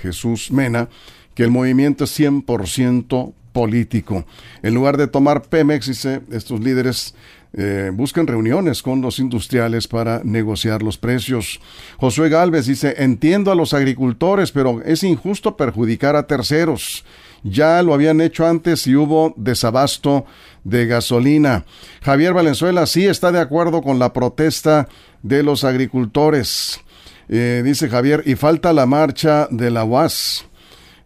Jesús 0.00 0.52
Mena, 0.52 0.88
que 1.34 1.42
el 1.42 1.50
movimiento 1.50 2.04
es 2.04 2.18
100% 2.18 3.32
político. 3.52 4.24
En 4.62 4.74
lugar 4.74 4.96
de 4.96 5.08
tomar 5.08 5.42
Pemex, 5.42 5.86
dice, 5.86 6.20
estos 6.30 6.60
líderes 6.60 7.14
eh, 7.54 7.90
buscan 7.92 8.26
reuniones 8.26 8.82
con 8.82 9.00
los 9.00 9.18
industriales 9.18 9.88
para 9.88 10.20
negociar 10.22 10.82
los 10.82 10.98
precios. 10.98 11.60
Josué 11.96 12.28
Galvez 12.28 12.66
dice, 12.66 12.94
entiendo 12.98 13.50
a 13.50 13.54
los 13.54 13.72
agricultores, 13.72 14.52
pero 14.52 14.82
es 14.84 15.02
injusto 15.02 15.56
perjudicar 15.56 16.14
a 16.16 16.26
terceros. 16.26 17.04
Ya 17.42 17.82
lo 17.82 17.94
habían 17.94 18.20
hecho 18.20 18.46
antes 18.46 18.86
y 18.86 18.96
hubo 18.96 19.32
desabasto 19.36 20.26
de 20.64 20.86
gasolina. 20.86 21.64
Javier 22.02 22.34
Valenzuela 22.34 22.86
sí 22.86 23.06
está 23.06 23.32
de 23.32 23.40
acuerdo 23.40 23.80
con 23.80 23.98
la 23.98 24.12
protesta 24.12 24.88
de 25.22 25.42
los 25.42 25.64
agricultores. 25.64 26.80
Eh, 27.28 27.62
dice 27.64 27.88
Javier, 27.88 28.22
y 28.26 28.34
falta 28.34 28.72
la 28.72 28.86
marcha 28.86 29.48
de 29.50 29.70
la 29.70 29.84
UAS. 29.84 30.46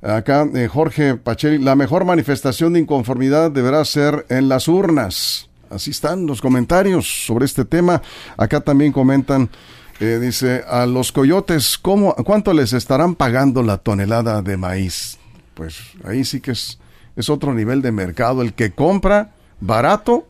Acá 0.03 0.49
eh, 0.55 0.67
Jorge 0.67 1.15
Pacheli, 1.15 1.59
la 1.59 1.77
mejor 1.77 2.05
manifestación 2.05 2.73
de 2.73 2.81
inconformidad 2.81 3.51
deberá 3.53 3.85
ser 3.85 4.27
en 4.29 4.49
las 4.49 4.67
urnas. 4.67 5.49
Así 5.73 5.91
están 5.91 6.27
los 6.27 6.41
comentarios 6.41 7.25
sobre 7.27 7.45
este 7.45 7.65
tema. 7.65 8.03
Acá 8.37 8.61
también 8.61 8.93
comentan, 8.93 9.49
eh, 10.01 10.19
dice, 10.21 10.65
a 10.69 10.87
los 10.87 11.13
coyotes, 11.13 11.79
¿cómo, 11.79 12.15
¿cuánto 12.15 12.53
les 12.53 12.73
estarán 12.73 13.15
pagando 13.15 13.63
la 13.63 13.79
tonelada 13.79 14.43
de 14.43 14.57
maíz? 14.57 15.19
Pues 15.55 15.79
ahí 16.05 16.25
sí 16.25 16.41
que 16.41 16.53
es, 16.53 16.79
es 17.17 17.31
otro 17.31 17.55
nivel 17.55 17.83
de 17.83 17.93
mercado. 17.93 18.43
El 18.43 18.55
que 18.55 18.73
compra 18.73 19.33
barato, 19.61 20.27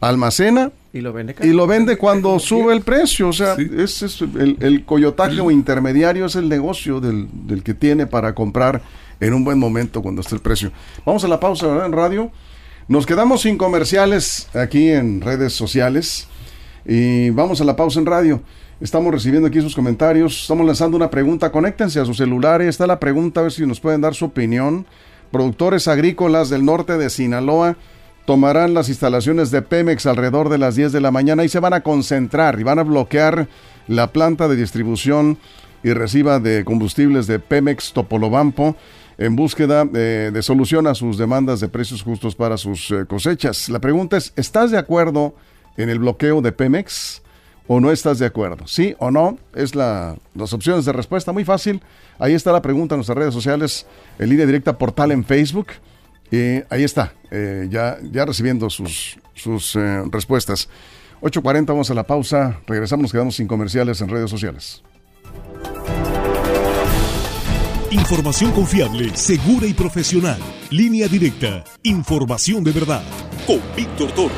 almacena 0.00 0.72
y 0.92 1.02
lo 1.02 1.12
vende, 1.12 1.36
y 1.42 1.52
lo 1.52 1.66
vende 1.66 1.96
cuando 1.96 2.38
sube 2.40 2.72
el 2.72 2.82
precio. 2.82 3.28
O 3.28 3.32
sea, 3.32 3.54
es, 3.54 4.02
el, 4.02 4.56
el, 4.60 4.84
coyotaje 4.84 5.40
o 5.40 5.50
intermediario 5.50 6.26
es 6.26 6.34
el 6.34 6.48
negocio 6.48 7.00
del, 7.00 7.28
del, 7.46 7.62
que 7.62 7.74
tiene 7.74 8.06
para 8.06 8.34
comprar 8.34 8.82
en 9.20 9.34
un 9.34 9.44
buen 9.44 9.58
momento 9.58 10.02
cuando 10.02 10.22
esté 10.22 10.34
el 10.34 10.40
precio. 10.40 10.72
Vamos 11.04 11.22
a 11.24 11.28
la 11.28 11.38
pausa 11.38 11.68
¿verdad? 11.68 11.86
en 11.86 11.92
radio. 11.92 12.32
Nos 12.88 13.06
quedamos 13.06 13.42
sin 13.42 13.56
comerciales 13.56 14.48
aquí 14.54 14.88
en 14.88 15.20
redes 15.20 15.52
sociales 15.52 16.26
y 16.84 17.30
vamos 17.30 17.60
a 17.60 17.64
la 17.64 17.76
pausa 17.76 18.00
en 18.00 18.06
radio. 18.06 18.42
Estamos 18.80 19.12
recibiendo 19.12 19.48
aquí 19.48 19.60
sus 19.60 19.74
comentarios, 19.74 20.42
estamos 20.42 20.66
lanzando 20.66 20.96
una 20.96 21.10
pregunta, 21.10 21.52
conéctense 21.52 22.00
a 22.00 22.04
su 22.04 22.14
celular, 22.14 22.62
está 22.62 22.86
la 22.86 22.98
pregunta, 22.98 23.40
a 23.40 23.42
ver 23.44 23.52
si 23.52 23.66
nos 23.66 23.78
pueden 23.78 24.00
dar 24.00 24.14
su 24.14 24.24
opinión. 24.24 24.86
Productores 25.30 25.86
agrícolas 25.86 26.50
del 26.50 26.64
norte 26.64 26.96
de 26.96 27.10
Sinaloa 27.10 27.76
tomarán 28.24 28.74
las 28.74 28.88
instalaciones 28.88 29.50
de 29.50 29.62
Pemex 29.62 30.06
alrededor 30.06 30.48
de 30.48 30.58
las 30.58 30.74
10 30.74 30.92
de 30.92 31.00
la 31.00 31.10
mañana. 31.10 31.44
Y 31.44 31.48
se 31.48 31.60
van 31.60 31.74
a 31.74 31.82
concentrar 31.82 32.58
y 32.58 32.64
van 32.64 32.78
a 32.78 32.84
bloquear 32.84 33.48
la 33.86 34.12
planta 34.12 34.48
de 34.48 34.56
distribución 34.56 35.38
y 35.82 35.92
reciba 35.92 36.40
de 36.40 36.64
combustibles 36.64 37.26
de 37.26 37.38
Pemex 37.38 37.92
Topolobampo 37.92 38.76
en 39.20 39.36
búsqueda 39.36 39.84
de, 39.84 40.40
solución 40.42 40.86
a 40.86 40.94
sus 40.94 41.18
demandas 41.18 41.60
de 41.60 41.68
precios 41.68 42.02
justos 42.02 42.34
para 42.34 42.56
sus 42.56 42.90
eh, 42.90 43.04
cosechas. 43.06 43.68
La 43.68 43.78
pregunta 43.78 44.16
es, 44.16 44.32
¿estás 44.34 44.70
de 44.70 44.78
acuerdo 44.78 45.34
en 45.76 45.90
el 45.90 45.98
bloqueo 45.98 46.40
de 46.40 46.52
Pemex 46.52 47.20
o 47.66 47.80
no 47.80 47.92
estás 47.92 48.18
de 48.18 48.24
acuerdo? 48.24 48.66
¿Sí 48.66 48.96
o 48.98 49.10
no? 49.10 49.38
Es 49.54 49.74
la, 49.74 50.16
las 50.34 50.54
opciones 50.54 50.86
de 50.86 50.92
respuesta 50.94 51.32
muy 51.32 51.44
fácil. 51.44 51.82
Ahí 52.18 52.32
está 52.32 52.50
la 52.50 52.62
pregunta 52.62 52.94
en 52.94 53.00
nuestras 53.00 53.18
redes 53.18 53.34
sociales, 53.34 53.86
en 54.18 54.30
línea 54.30 54.46
directa 54.46 54.78
portal 54.78 55.12
en 55.12 55.22
Facebook. 55.22 55.66
Y 56.30 56.62
ahí 56.70 56.82
está, 56.82 57.12
eh, 57.30 57.68
ya, 57.70 57.98
ya 58.10 58.24
recibiendo 58.24 58.70
sus, 58.70 59.18
sus 59.34 59.76
eh, 59.76 60.02
respuestas. 60.10 60.70
8.40, 61.20 61.66
vamos 61.66 61.90
a 61.90 61.94
la 61.94 62.04
pausa. 62.04 62.58
Regresamos, 62.66 63.02
nos 63.02 63.12
quedamos 63.12 63.36
sin 63.36 63.46
comerciales 63.46 64.00
en 64.00 64.08
redes 64.08 64.30
sociales. 64.30 64.82
Información 67.92 68.52
confiable, 68.52 69.10
segura 69.16 69.66
y 69.66 69.74
profesional. 69.74 70.38
Línea 70.70 71.08
directa. 71.08 71.64
Información 71.82 72.62
de 72.62 72.70
verdad. 72.70 73.02
Con 73.48 73.60
Víctor 73.76 74.12
Toro. 74.12 74.34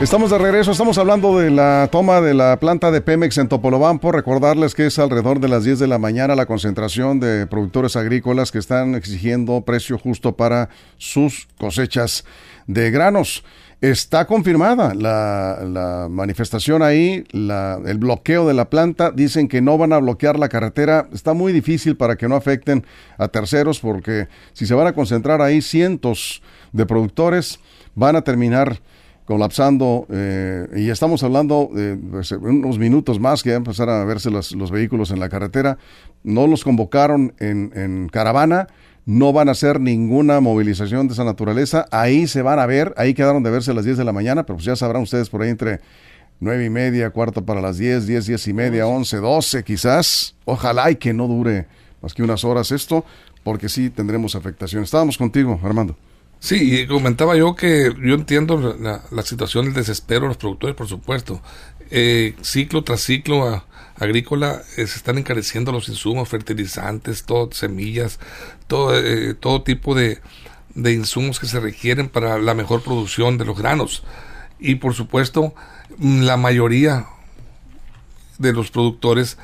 Estamos 0.00 0.30
de 0.30 0.38
regreso, 0.38 0.70
estamos 0.70 0.96
hablando 0.98 1.40
de 1.40 1.50
la 1.50 1.88
toma 1.90 2.20
de 2.20 2.32
la 2.32 2.60
planta 2.60 2.92
de 2.92 3.00
Pemex 3.00 3.38
en 3.38 3.48
Topolobampo. 3.48 4.12
Recordarles 4.12 4.76
que 4.76 4.86
es 4.86 5.00
alrededor 5.00 5.40
de 5.40 5.48
las 5.48 5.64
10 5.64 5.80
de 5.80 5.88
la 5.88 5.98
mañana 5.98 6.36
la 6.36 6.46
concentración 6.46 7.18
de 7.18 7.48
productores 7.48 7.96
agrícolas 7.96 8.52
que 8.52 8.58
están 8.58 8.94
exigiendo 8.94 9.62
precio 9.62 9.98
justo 9.98 10.36
para 10.36 10.68
sus 10.98 11.48
cosechas 11.58 12.24
de 12.68 12.92
granos. 12.92 13.42
Está 13.80 14.26
confirmada 14.26 14.92
la, 14.92 16.08
manifestación 16.10 16.82
ahí, 16.82 17.24
el 17.32 17.98
bloqueo 17.98 18.48
de 18.48 18.54
la 18.54 18.68
planta. 18.68 19.12
Dicen 19.12 19.46
que 19.46 19.60
no 19.60 19.78
van 19.78 19.92
a 19.92 19.98
bloquear 19.98 20.36
la 20.36 20.48
carretera. 20.48 21.08
Está 21.12 21.32
muy 21.32 21.52
difícil 21.52 21.96
para 21.96 22.16
que 22.16 22.28
no 22.28 22.34
afecten 22.34 22.84
a 23.18 23.28
terceros 23.28 23.78
porque 23.78 24.26
si 24.52 24.66
se 24.66 24.74
van 24.74 24.88
a 24.88 24.94
concentrar 24.94 25.40
ahí 25.40 25.62
cientos 25.62 26.42
de 26.72 26.86
productores, 26.86 27.60
van 27.94 28.16
a 28.16 28.22
terminar 28.22 28.80
colapsando 29.24 30.06
eh, 30.10 30.66
y 30.74 30.88
estamos 30.88 31.22
hablando 31.22 31.68
de 31.72 31.96
pues, 31.96 32.32
unos 32.32 32.78
minutos 32.78 33.20
más 33.20 33.44
que 33.44 33.50
ya 33.50 33.56
empezar 33.56 33.88
a 33.90 34.04
verse 34.04 34.30
los, 34.30 34.52
los 34.52 34.72
vehículos 34.72 35.12
en 35.12 35.20
la 35.20 35.28
carretera. 35.28 35.78
No 36.24 36.48
los 36.48 36.64
convocaron 36.64 37.32
en 37.38 38.08
caravana, 38.08 38.66
no 39.08 39.32
van 39.32 39.48
a 39.48 39.52
hacer 39.52 39.80
ninguna 39.80 40.38
movilización 40.40 41.08
de 41.08 41.14
esa 41.14 41.24
naturaleza. 41.24 41.86
Ahí 41.90 42.26
se 42.26 42.42
van 42.42 42.58
a 42.58 42.66
ver, 42.66 42.92
ahí 42.98 43.14
quedaron 43.14 43.42
de 43.42 43.48
verse 43.50 43.70
a 43.70 43.74
las 43.74 43.86
10 43.86 43.96
de 43.96 44.04
la 44.04 44.12
mañana, 44.12 44.44
pero 44.44 44.56
pues 44.58 44.66
ya 44.66 44.76
sabrán 44.76 45.00
ustedes 45.00 45.30
por 45.30 45.40
ahí 45.40 45.48
entre 45.48 45.80
nueve 46.40 46.66
y 46.66 46.68
media, 46.68 47.08
cuarto 47.08 47.42
para 47.46 47.62
las 47.62 47.78
10, 47.78 48.06
10, 48.06 48.26
10 48.26 48.48
y 48.48 48.52
media, 48.52 48.86
11, 48.86 49.16
12 49.16 49.64
quizás. 49.64 50.34
Ojalá 50.44 50.90
y 50.90 50.96
que 50.96 51.14
no 51.14 51.26
dure 51.26 51.66
más 52.02 52.12
que 52.12 52.22
unas 52.22 52.44
horas 52.44 52.70
esto, 52.70 53.02
porque 53.44 53.70
sí 53.70 53.88
tendremos 53.88 54.34
afectación. 54.34 54.82
Estábamos 54.82 55.16
contigo, 55.16 55.58
Armando. 55.64 55.96
Sí, 56.38 56.82
y 56.82 56.86
comentaba 56.86 57.34
yo 57.34 57.54
que 57.54 57.90
yo 58.04 58.14
entiendo 58.14 58.76
la, 58.78 59.00
la 59.10 59.22
situación, 59.22 59.68
el 59.68 59.72
desespero 59.72 60.20
de 60.20 60.28
los 60.28 60.36
productores, 60.36 60.76
por 60.76 60.86
supuesto. 60.86 61.40
Eh, 61.90 62.34
ciclo 62.42 62.84
tras 62.84 63.00
ciclo 63.00 63.48
a- 63.48 63.64
agrícola 63.98 64.62
eh, 64.76 64.86
se 64.86 64.96
están 64.96 65.18
encareciendo 65.18 65.72
los 65.72 65.88
insumos, 65.88 66.28
fertilizantes, 66.28 67.24
todo, 67.24 67.50
semillas, 67.52 68.18
todo, 68.66 68.98
eh, 68.98 69.34
todo 69.34 69.62
tipo 69.62 69.94
de, 69.94 70.20
de 70.74 70.92
insumos 70.92 71.40
que 71.40 71.46
se 71.46 71.60
requieren 71.60 72.08
para 72.08 72.38
la 72.38 72.54
mejor 72.54 72.82
producción 72.82 73.38
de 73.38 73.44
los 73.44 73.58
granos. 73.58 74.04
Y 74.58 74.76
por 74.76 74.94
supuesto, 74.94 75.54
mm, 75.98 76.22
la 76.22 76.36
mayoría 76.36 77.06
de 78.38 78.52
los 78.52 78.70
productores 78.70 79.38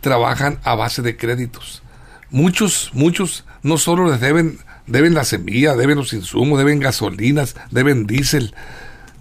trabajan 0.00 0.58
a 0.64 0.74
base 0.74 1.02
de 1.02 1.16
créditos. 1.16 1.82
Muchos, 2.30 2.90
muchos 2.92 3.44
no 3.62 3.78
solo 3.78 4.10
les 4.10 4.20
deben, 4.20 4.58
deben 4.86 5.14
la 5.14 5.24
semilla, 5.24 5.76
deben 5.76 5.96
los 5.96 6.12
insumos, 6.12 6.58
deben 6.58 6.80
gasolinas, 6.80 7.56
deben 7.70 8.06
diésel, 8.06 8.54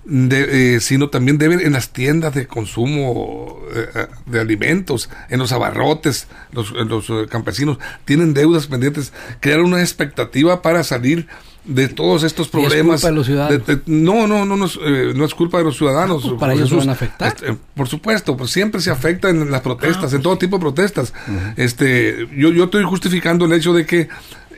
de- 0.09 0.75
eh, 0.75 0.79
sino 0.79 1.09
también 1.09 1.37
deben 1.37 1.59
en 1.59 1.73
las 1.73 1.89
tiendas 1.91 2.33
de 2.33 2.47
consumo 2.47 3.59
eh, 3.75 3.85
eh, 3.93 4.07
de 4.25 4.39
alimentos, 4.39 5.09
en 5.29 5.39
los 5.39 5.51
abarrotes, 5.51 6.27
los, 6.53 6.71
los 6.71 7.09
eh, 7.09 7.25
campesinos 7.29 7.77
tienen 8.05 8.33
deudas 8.33 8.67
pendientes, 8.67 9.11
crear 9.41 9.59
una 9.61 9.81
expectativa 9.81 10.61
para 10.61 10.83
salir 10.83 11.27
de 11.65 11.89
todos 11.89 12.23
estos 12.23 12.47
Y 12.47 12.49
es 12.49 12.51
problemas. 12.51 13.01
culpa 13.01 13.09
de 13.09 13.15
los 13.15 13.25
ciudadanos. 13.25 13.67
De- 13.67 13.75
de- 13.75 13.81
no, 13.87 14.25
no, 14.27 14.45
no, 14.45 14.55
no 14.55 14.65
es, 14.67 14.79
no 15.15 15.25
es 15.25 15.33
culpa 15.35 15.57
de 15.57 15.65
los 15.65 15.75
ciudadanos. 15.77 16.21
Ah, 16.23 16.27
pues 16.29 16.39
para 16.39 16.53
ellos 16.53 16.69
Jesús. 16.69 16.79
van 16.79 16.89
a 16.89 16.93
afectar. 16.93 17.27
Este, 17.27 17.57
por 17.75 17.89
supuesto, 17.89 18.37
pues 18.37 18.51
siempre 18.51 18.79
se 18.79 18.89
afecta 18.89 19.29
en 19.29 19.51
las 19.51 19.59
protestas, 19.59 19.99
pues 20.03 20.13
en 20.13 20.21
todo 20.21 20.37
tipo 20.37 20.55
de 20.55 20.61
protestas. 20.61 21.13
Este, 21.57 22.25
yo, 22.37 22.51
yo 22.53 22.65
estoy 22.65 22.85
justificando 22.85 23.43
el 23.45 23.51
hecho 23.51 23.73
de 23.73 23.85
que 23.85 24.07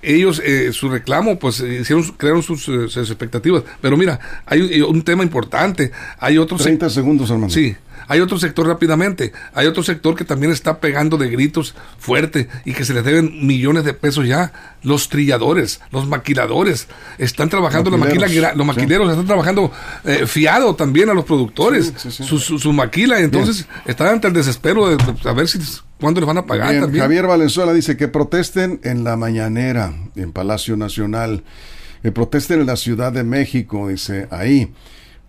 ellos, 0.02 0.42
eh, 0.46 0.72
su 0.74 0.90
reclamo, 0.90 1.40
pues 1.40 1.60
eh, 1.62 1.80
hicieron, 1.82 2.04
crearon 2.18 2.44
sus, 2.44 2.68
eh, 2.70 2.88
sus 2.90 3.10
expectativas. 3.10 3.64
Pero 3.82 3.98
mira, 3.98 4.20
hay 4.46 4.82
un, 4.82 5.02
tema 5.04 5.24
importante. 5.24 5.92
Hay 6.20 6.38
otro 6.38 6.58
sec- 6.58 6.64
30 6.64 6.90
segundos, 6.90 7.32
Armando. 7.32 7.54
Sí, 7.54 7.76
hay 8.08 8.22
otro 8.22 8.40
sector 8.40 8.66
rápidamente. 8.68 9.34
Hay 9.54 9.68
otro 9.68 9.84
sector 9.84 10.16
que 10.16 10.24
también 10.26 10.52
está 10.52 10.80
pegando 10.80 11.18
de 11.18 11.30
gritos 11.30 11.76
fuerte 12.00 12.48
y 12.66 12.74
que 12.74 12.86
se 12.86 12.94
les 12.94 13.04
deben 13.04 13.46
millones 13.46 13.84
de 13.84 13.94
pesos 13.94 14.28
ya. 14.28 14.52
Los 14.82 15.10
trilladores, 15.10 15.82
los 15.92 16.08
maquiladores, 16.08 16.88
están 17.18 17.50
trabajando, 17.50 17.90
la 17.92 17.98
Maquileros, 17.98 18.30
maquila, 18.30 18.54
los 18.56 18.66
sí. 18.66 18.80
maquileros 18.80 19.10
están 19.10 19.26
trabajando 19.26 19.72
eh, 20.06 20.26
fiado 20.26 20.76
también 20.76 21.10
a 21.10 21.14
los 21.14 21.26
productores. 21.26 21.88
Sí, 21.98 22.10
sí, 22.10 22.12
sí. 22.12 22.24
Su, 22.24 22.40
su, 22.40 22.58
su 22.60 22.72
maquila, 22.74 23.20
entonces 23.20 23.68
están 23.86 24.08
ante 24.08 24.28
el 24.28 24.34
desespero 24.34 24.88
de, 24.90 24.98
de 24.98 25.18
saber 25.22 25.48
si 25.48 25.60
cuándo 26.00 26.20
les 26.22 26.28
van 26.28 26.38
a 26.38 26.46
pagar 26.46 26.70
Bien, 26.70 26.82
también. 26.82 27.04
Javier 27.04 27.28
Valenzuela 27.28 27.74
dice 27.74 27.98
que 27.98 28.08
protesten 28.08 28.80
en 28.84 29.04
la 29.04 29.16
mañanera, 29.18 29.94
en 30.16 30.32
Palacio 30.32 30.78
Nacional. 30.78 31.44
Que 32.02 32.12
protesten 32.12 32.62
en 32.62 32.68
la 32.68 32.78
Ciudad 32.78 33.12
de 33.12 33.24
México, 33.24 33.90
dice 33.90 34.28
ahí. 34.32 34.72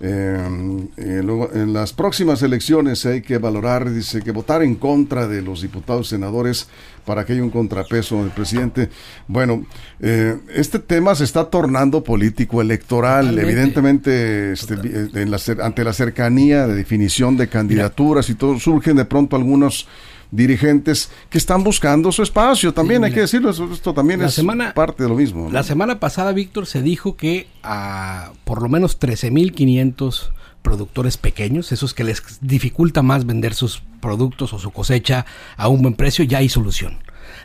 Eh, 0.02 0.88
eh, 0.96 1.20
luego, 1.22 1.50
en 1.52 1.74
las 1.74 1.92
próximas 1.92 2.42
elecciones 2.42 3.04
hay 3.04 3.20
que 3.20 3.36
valorar, 3.36 3.92
dice 3.92 4.22
que 4.22 4.30
votar 4.30 4.62
en 4.62 4.76
contra 4.76 5.28
de 5.28 5.42
los 5.42 5.60
diputados 5.60 6.06
y 6.06 6.10
senadores 6.10 6.68
para 7.04 7.26
que 7.26 7.34
haya 7.34 7.42
un 7.42 7.50
contrapeso 7.50 8.22
del 8.22 8.30
presidente. 8.30 8.88
Bueno, 9.28 9.66
eh, 10.00 10.38
este 10.54 10.78
tema 10.78 11.14
se 11.14 11.24
está 11.24 11.50
tornando 11.50 12.02
político 12.02 12.62
electoral, 12.62 13.26
Totalmente. 13.26 13.52
evidentemente 13.52 14.52
este, 14.52 14.74
eh, 14.74 15.08
en 15.14 15.30
la 15.30 15.38
ante 15.62 15.84
la 15.84 15.92
cercanía 15.92 16.66
de 16.66 16.76
definición 16.76 17.36
de 17.36 17.48
candidaturas 17.48 18.30
y 18.30 18.36
todo, 18.36 18.58
surgen 18.58 18.96
de 18.96 19.04
pronto 19.04 19.36
algunos 19.36 19.86
dirigentes 20.30 21.10
que 21.28 21.38
están 21.38 21.64
buscando 21.64 22.12
su 22.12 22.22
espacio. 22.22 22.72
También 22.72 23.02
Sí, 23.02 23.06
hay 23.06 23.12
que 23.14 23.20
decirlo, 23.20 23.50
esto 23.50 23.94
también 23.94 24.20
La 24.20 24.26
es 24.26 24.34
semana- 24.34 24.72
parte 24.74 25.02
de 25.02 25.08
lo 25.08 25.16
mismo. 25.16 25.44
¿no? 25.46 25.50
La 25.52 25.62
semana 25.62 25.98
pasada, 26.00 26.32
Víctor, 26.32 26.66
se 26.66 26.82
dijo 26.82 27.16
que 27.16 27.48
a 27.62 28.32
por 28.44 28.62
lo 28.62 28.68
menos 28.68 28.98
13.500 28.98 30.30
productores 30.62 31.16
pequeños, 31.16 31.72
esos 31.72 31.94
que 31.94 32.04
les 32.04 32.22
dificulta 32.42 33.02
más 33.02 33.24
vender 33.26 33.54
sus 33.54 33.82
productos 34.00 34.52
o 34.52 34.58
su 34.58 34.70
cosecha 34.70 35.24
a 35.56 35.68
un 35.68 35.82
buen 35.82 35.94
precio, 35.94 36.24
ya 36.24 36.38
hay 36.38 36.48
solución. 36.48 36.98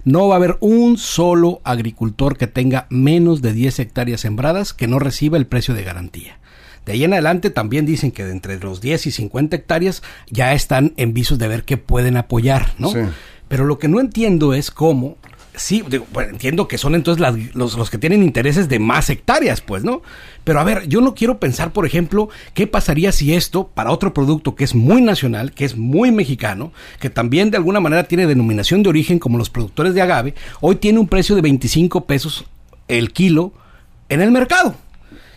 No 0.03 0.27
va 0.27 0.35
a 0.35 0.37
haber 0.37 0.57
un 0.59 0.97
solo 0.97 1.61
agricultor 1.63 2.37
que 2.37 2.47
tenga 2.47 2.87
menos 2.89 3.41
de 3.41 3.53
10 3.53 3.79
hectáreas 3.79 4.21
sembradas 4.21 4.73
que 4.73 4.87
no 4.87 4.99
reciba 4.99 5.37
el 5.37 5.47
precio 5.47 5.73
de 5.73 5.83
garantía. 5.83 6.39
De 6.85 6.93
ahí 6.93 7.03
en 7.03 7.13
adelante 7.13 7.49
también 7.49 7.85
dicen 7.85 8.11
que 8.11 8.23
de 8.25 8.31
entre 8.31 8.59
los 8.59 8.79
10 8.81 9.07
y 9.07 9.11
50 9.11 9.55
hectáreas 9.55 10.03
ya 10.29 10.53
están 10.53 10.93
en 10.97 11.13
visos 11.13 11.39
de 11.39 11.47
ver 11.47 11.63
qué 11.63 11.77
pueden 11.77 12.17
apoyar, 12.17 12.73
¿no? 12.77 12.89
Sí. 12.91 12.99
Pero 13.47 13.65
lo 13.65 13.79
que 13.79 13.87
no 13.87 13.99
entiendo 13.99 14.53
es 14.53 14.71
cómo, 14.71 15.17
sí, 15.55 15.83
digo, 15.89 16.05
entiendo 16.21 16.67
que 16.67 16.77
son 16.77 16.95
entonces 16.95 17.21
las- 17.21 17.55
los, 17.55 17.75
los 17.77 17.89
que 17.89 17.97
tienen 17.97 18.23
intereses 18.23 18.69
de 18.69 18.79
más 18.79 19.09
hectáreas, 19.09 19.61
pues, 19.61 19.83
¿no? 19.83 20.01
Pero 20.43 20.59
a 20.59 20.63
ver, 20.63 20.87
yo 20.87 20.99
no 21.01 21.15
quiero 21.15 21.39
pensar, 21.39 21.71
por 21.71 21.85
ejemplo, 21.85 22.29
qué 22.53 22.67
pasaría 22.67 23.11
si 23.11 23.33
esto, 23.33 23.67
para 23.73 23.91
otro 23.91 24.13
producto 24.13 24.55
que 24.55 24.63
es 24.63 24.75
muy 24.75 25.01
nacional, 25.01 25.53
que 25.53 25.65
es 25.65 25.75
muy 25.77 26.11
mexicano, 26.11 26.71
que 26.99 27.09
también 27.09 27.49
de 27.51 27.57
alguna 27.57 27.79
manera 27.79 28.03
tiene 28.03 28.27
denominación 28.27 28.83
de 28.83 28.89
origen 28.89 29.17
como 29.19 29.37
los 29.37 29.49
productores 29.49 29.93
de 29.93 30.01
agave, 30.01 30.35
hoy 30.61 30.75
tiene 30.75 30.99
un 30.99 31.07
precio 31.07 31.35
de 31.35 31.41
25 31.41 32.05
pesos 32.05 32.45
el 32.87 33.11
kilo 33.13 33.53
en 34.09 34.21
el 34.21 34.31
mercado 34.31 34.75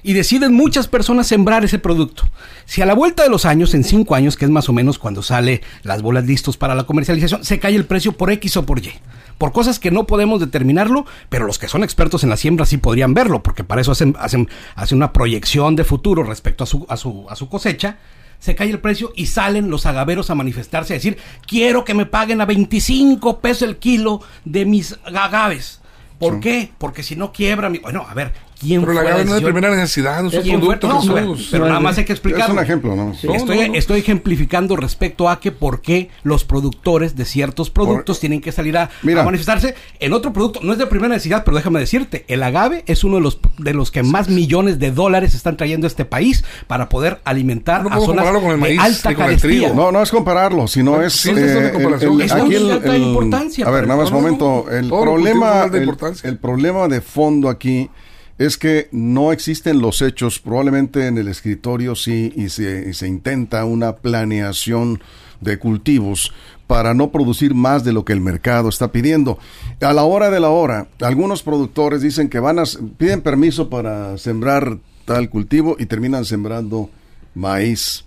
y 0.03 0.13
deciden 0.13 0.53
muchas 0.55 0.89
personas 0.89 1.27
sembrar 1.27 1.65
ese 1.65 1.79
producto. 1.79 2.25
Si 2.65 2.83
a 2.83 2.87
la 2.87 2.95
vuelta 2.95 3.23
de 3.23 3.31
los 3.31 3.45
años, 3.45 3.75
en 3.75 3.85
cinco 3.85 4.15
años, 4.15 4.37
que 4.37 4.45
es 4.45 4.51
más 4.51 4.69
o 4.69 4.73
menos 4.73 4.99
cuando 4.99 5.23
sale 5.23 5.63
las 5.83 6.03
bolas 6.03 6.25
listos 6.25 6.57
para 6.57 6.75
la 6.75 6.85
comercialización, 6.85 7.45
se 7.45 7.59
cae 7.59 7.75
el 7.75 7.87
precio 7.87 8.13
por 8.13 8.31
X 8.31 8.57
o 8.57 8.67
por 8.67 8.79
Y. 8.79 8.93
Por 9.39 9.53
cosas 9.53 9.79
que 9.79 9.91
no 9.91 10.07
podemos 10.07 10.41
determinarlo, 10.41 11.07
pero 11.29 11.47
los 11.47 11.59
que 11.59 11.69
son 11.69 11.85
expertos 11.85 12.25
en 12.25 12.31
la 12.31 12.37
siembra 12.37 12.67
sí 12.67 12.77
podrían 12.77 13.15
verlo, 13.15 13.43
porque 13.43 13.65
para 13.65 13.81
eso 13.81 13.93
hacen, 13.93 14.17
hacen, 14.19 14.49
hacen 14.75 14.99
una 14.99 15.13
proyección 15.13 15.77
de 15.77 15.85
futuro 15.85 16.25
respecto 16.25 16.65
a 16.65 16.67
su, 16.67 16.87
a 16.89 16.97
su, 16.97 17.27
a 17.31 17.37
su 17.37 17.49
cosecha. 17.49 17.99
Se 18.41 18.55
cae 18.55 18.71
el 18.71 18.81
precio 18.81 19.13
y 19.17 19.27
salen 19.27 19.71
los 19.71 19.87
agaveros 19.87 20.31
a 20.31 20.35
manifestarse, 20.35 20.93
a 20.93 20.97
decir, 20.97 21.19
quiero 21.47 21.85
que 21.85 21.95
me 21.95 22.07
paguen 22.07 22.41
a 22.41 22.47
25 22.47 23.41
pesos 23.41 23.63
el 23.63 23.79
kilo 23.79 24.21
de 24.45 24.65
mis 24.65 24.97
agaves. 25.05 25.81
¿Por 26.19 26.41
qué? 26.41 26.71
Porque 26.79 27.03
si 27.05 27.15
no 27.15 27.33
quiebra 27.33 27.71
mi... 27.71 27.79
Bueno, 27.79 28.05
a 28.09 28.15
ver, 28.15 28.33
¿quién 28.61 28.81
Pero 28.83 28.93
la 28.93 29.01
fue 29.01 29.11
agave 29.11 29.25
no 29.25 29.35
es 29.37 29.43
de 29.43 29.53
primera 29.53 29.75
necesidad, 29.75 30.23
no 30.23 30.29
es 30.31 30.35
un 30.35 30.61
producto, 30.61 30.89
No, 30.89 31.01
Jesús. 31.01 31.49
pero, 31.51 31.67
nada 31.67 31.81
más 31.81 31.99
hay 31.99 32.05
que 32.05 32.13
es 32.13 32.19
explicarlo. 32.19 32.55
un 32.55 32.61
ejemplo, 32.61 32.97
¿no? 32.97 33.15
Sí, 33.15 33.29
estoy, 33.33 33.59
no, 33.61 33.69
no. 33.69 33.75
estoy 33.75 34.01
ejemplificando 34.01 34.77
respecto 34.77 35.29
a 35.29 35.41
que 35.41 35.53
por 35.53 35.81
qué 35.81 36.11
los 36.23 36.45
productores 36.45 37.17
de 37.17 37.25
ciertos 37.25 37.71
productos 37.71 38.21
tienen 38.21 38.41
que 38.41 38.53
salir 38.53 38.77
a, 38.77 38.91
Mira. 39.03 39.23
a 39.23 39.25
manifestarse 39.25 39.75
en 40.01 40.13
otro 40.13 40.33
producto. 40.33 40.61
No 40.63 40.73
es 40.73 40.79
de 40.79 40.87
primera 40.87 41.15
necesidad, 41.15 41.45
pero 41.45 41.57
déjame 41.57 41.81
decirte, 41.81 42.25
el 42.29 42.43
agave 42.43 42.85
es 42.87 43.05
uno 43.05 43.17
de 43.17 43.23
los 43.23 43.39
de 43.59 43.75
los 43.75 43.91
que 43.91 44.03
más 44.03 44.29
millones 44.29 44.79
de 44.79 44.91
dólares 44.93 45.35
están 45.35 45.57
trayendo 45.57 45.87
a 45.87 45.89
este 45.89 46.05
país 46.05 46.45
para 46.67 46.89
poder 46.89 47.21
alimentar 47.25 47.83
No 47.83 47.89
a 47.91 47.93
zonas 47.95 48.07
compararlo 48.07 48.41
con 48.41 48.51
el 48.51 48.57
de 48.57 48.61
maíz 48.61 48.81
alta 48.81 49.09
ni 49.11 49.15
con 49.17 49.25
el 49.27 49.41
trigo. 49.41 49.75
No, 49.75 49.93
no 49.93 50.03
es 50.03 50.11
compararlo, 50.11 50.67
sino 50.69 51.01
es... 51.03 51.13
sí, 51.13 51.31
es 51.31 51.37
de 51.37 51.73
comparación. 51.73 52.21
Es 52.21 52.35
de 52.35 52.73
alta 52.73 52.97
importancia 52.97 53.67
a 53.67 53.71
ver, 53.71 53.87
nada 53.87 54.01
más 54.01 54.11
el- 54.11 54.15
un 54.17 54.23
momento. 54.23 54.67
El 54.71 54.89
problema, 54.89 55.69
de 55.69 55.81
alta 55.81 56.09
el, 56.09 56.31
el 56.31 56.39
problema 56.39 56.89
de 56.89 57.01
fondo 57.01 57.49
aquí 57.49 57.91
es 58.39 58.57
que 58.57 58.89
no 58.93 59.33
existen 59.33 59.81
los 59.81 60.03
hechos. 60.03 60.39
Probablemente 60.39 61.07
en 61.07 61.19
el 61.19 61.29
escritorio 61.29 61.95
sí 61.95 62.33
y 62.37 62.49
se, 62.49 63.07
intenta 63.07 63.65
una 63.65 63.97
planeación 63.97 65.01
de 65.41 65.59
cultivos 65.59 66.33
para 66.67 66.95
no 66.95 67.11
producir 67.11 67.55
más 67.55 67.85
de 67.85 67.93
lo 67.93 68.05
que 68.05 68.13
el 68.13 68.21
mercado 68.21 68.69
está 68.69 68.93
pidiendo. 68.93 69.39
A 69.81 69.93
la 69.93 70.05
hora 70.05 70.31
de 70.31 70.41
la 70.41 70.51
hora, 70.51 70.89
algunos 71.01 71.43
productores 71.43 72.03
dicen 72.03 72.29
que 72.29 72.41
van 72.41 72.59
a 72.59 72.65
piden 72.97 73.23
permiso 73.23 73.71
para 73.71 74.19
sembrar 74.19 74.79
tal 75.05 75.31
cultivo 75.31 75.77
y 75.79 75.87
terminan 75.87 76.25
sembrando 76.25 76.91
maíz 77.35 78.05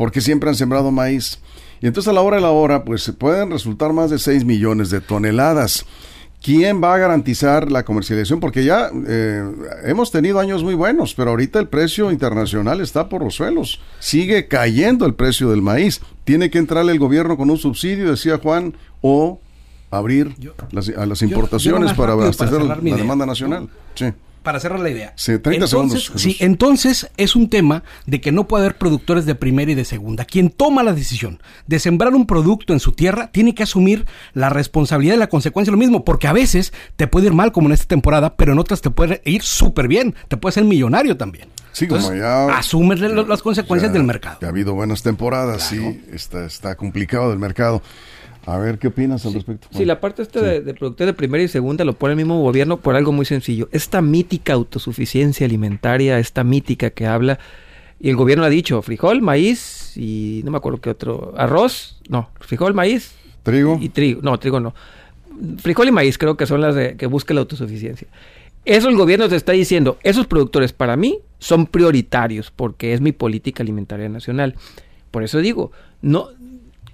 porque 0.00 0.22
siempre 0.22 0.48
han 0.48 0.56
sembrado 0.56 0.90
maíz. 0.90 1.40
Y 1.82 1.86
entonces 1.86 2.08
a 2.08 2.14
la 2.14 2.22
hora 2.22 2.36
de 2.36 2.42
la 2.42 2.52
hora, 2.52 2.86
pues 2.86 3.02
se 3.02 3.12
pueden 3.12 3.50
resultar 3.50 3.92
más 3.92 4.08
de 4.08 4.18
6 4.18 4.46
millones 4.46 4.88
de 4.88 5.02
toneladas. 5.02 5.84
¿Quién 6.42 6.82
va 6.82 6.94
a 6.94 6.98
garantizar 6.98 7.70
la 7.70 7.84
comercialización? 7.84 8.40
Porque 8.40 8.64
ya 8.64 8.90
eh, 9.06 9.44
hemos 9.84 10.10
tenido 10.10 10.40
años 10.40 10.64
muy 10.64 10.74
buenos, 10.74 11.12
pero 11.14 11.30
ahorita 11.30 11.58
el 11.58 11.68
precio 11.68 12.10
internacional 12.10 12.80
está 12.80 13.10
por 13.10 13.22
los 13.22 13.34
suelos. 13.34 13.80
Sigue 13.98 14.48
cayendo 14.48 15.04
el 15.04 15.12
precio 15.14 15.50
del 15.50 15.60
maíz. 15.60 16.00
Tiene 16.24 16.48
que 16.50 16.56
entrarle 16.58 16.92
el 16.92 16.98
gobierno 16.98 17.36
con 17.36 17.50
un 17.50 17.58
subsidio, 17.58 18.10
decía 18.10 18.38
Juan, 18.38 18.74
o 19.02 19.38
abrir 19.90 20.34
Yo- 20.38 20.54
las, 20.72 20.88
a 20.88 21.04
las 21.04 21.20
yo- 21.20 21.26
yo 21.26 21.34
importaciones 21.34 21.92
para 21.92 22.12
abastecer 22.14 22.62
la 22.62 22.78
idea, 22.80 22.96
demanda 22.96 23.26
nacional. 23.26 23.68
Sí. 23.94 24.06
Para 24.42 24.58
cerrar 24.60 24.80
la 24.80 24.90
idea. 24.90 25.12
Sí, 25.16 25.38
30 25.38 25.66
entonces, 25.66 25.70
segundos, 26.04 26.12
Sí, 26.22 26.36
entonces 26.40 27.10
es 27.16 27.36
un 27.36 27.48
tema 27.50 27.82
de 28.06 28.20
que 28.20 28.32
no 28.32 28.48
puede 28.48 28.64
haber 28.64 28.78
productores 28.78 29.26
de 29.26 29.34
primera 29.34 29.70
y 29.70 29.74
de 29.74 29.84
segunda. 29.84 30.24
Quien 30.24 30.50
toma 30.50 30.82
la 30.82 30.92
decisión 30.92 31.42
de 31.66 31.78
sembrar 31.78 32.14
un 32.14 32.26
producto 32.26 32.72
en 32.72 32.80
su 32.80 32.92
tierra 32.92 33.30
tiene 33.32 33.54
que 33.54 33.62
asumir 33.62 34.06
la 34.32 34.48
responsabilidad 34.48 35.14
y 35.14 35.18
la 35.18 35.28
consecuencia 35.28 35.70
de 35.70 35.76
lo 35.76 35.78
mismo, 35.80 36.04
porque 36.04 36.26
a 36.28 36.32
veces 36.32 36.72
te 36.96 37.06
puede 37.06 37.26
ir 37.26 37.32
mal 37.34 37.52
como 37.52 37.68
en 37.68 37.72
esta 37.72 37.86
temporada, 37.86 38.36
pero 38.36 38.52
en 38.52 38.58
otras 38.58 38.80
te 38.80 38.90
puede 38.90 39.20
ir 39.24 39.42
súper 39.42 39.88
bien, 39.88 40.14
te 40.28 40.36
puede 40.36 40.52
ser 40.54 40.64
millonario 40.64 41.16
también. 41.16 41.48
Sí, 41.72 41.86
como 41.86 42.12
ya- 42.12 42.56
asumes 42.58 42.98
las 43.00 43.42
consecuencias 43.42 43.90
Ya- 43.90 43.94
del 43.94 44.02
mercado. 44.04 44.38
ya 44.40 44.48
ha 44.48 44.50
habido 44.50 44.74
buenas 44.74 45.02
temporadas, 45.02 45.62
sí, 45.68 46.02
está, 46.12 46.44
está 46.44 46.74
complicado 46.74 47.32
el 47.32 47.38
mercado. 47.38 47.82
A 48.50 48.58
ver, 48.58 48.78
¿qué 48.78 48.88
opinas 48.88 49.24
al 49.26 49.34
respecto? 49.34 49.68
Sí, 49.70 49.84
la 49.84 50.00
parte 50.00 50.22
esta 50.22 50.40
de, 50.40 50.60
de 50.60 50.74
productor 50.74 51.06
de 51.06 51.14
primera 51.14 51.44
y 51.44 51.46
segunda 51.46 51.84
lo 51.84 51.92
pone 51.92 52.14
el 52.14 52.16
mismo 52.16 52.42
gobierno 52.42 52.78
por 52.78 52.96
algo 52.96 53.12
muy 53.12 53.24
sencillo. 53.24 53.68
Esta 53.70 54.02
mítica 54.02 54.54
autosuficiencia 54.54 55.46
alimentaria, 55.46 56.18
esta 56.18 56.42
mítica 56.42 56.90
que 56.90 57.06
habla, 57.06 57.38
y 58.00 58.08
el 58.08 58.16
gobierno 58.16 58.44
ha 58.44 58.48
dicho 58.48 58.82
frijol, 58.82 59.22
maíz 59.22 59.96
y 59.96 60.40
no 60.44 60.50
me 60.50 60.56
acuerdo 60.56 60.80
qué 60.80 60.90
otro, 60.90 61.32
arroz, 61.36 62.00
no, 62.08 62.30
frijol, 62.40 62.74
maíz 62.74 63.12
¿Trigo? 63.44 63.78
y 63.80 63.90
trigo, 63.90 64.20
no, 64.22 64.36
trigo 64.38 64.58
no. 64.58 64.74
Frijol 65.58 65.88
y 65.88 65.92
maíz 65.92 66.18
creo 66.18 66.36
que 66.36 66.46
son 66.46 66.60
las 66.60 66.74
de, 66.74 66.96
que 66.96 67.06
busca 67.06 67.34
la 67.34 67.40
autosuficiencia. 67.40 68.08
Eso 68.64 68.88
el 68.88 68.96
gobierno 68.96 69.28
te 69.28 69.36
está 69.36 69.52
diciendo, 69.52 69.96
esos 70.02 70.26
productores 70.26 70.72
para 70.72 70.96
mí 70.96 71.20
son 71.38 71.66
prioritarios 71.66 72.50
porque 72.50 72.94
es 72.94 73.00
mi 73.00 73.12
política 73.12 73.62
alimentaria 73.62 74.08
nacional. 74.08 74.56
Por 75.12 75.22
eso 75.22 75.38
digo, 75.38 75.70
no 76.02 76.30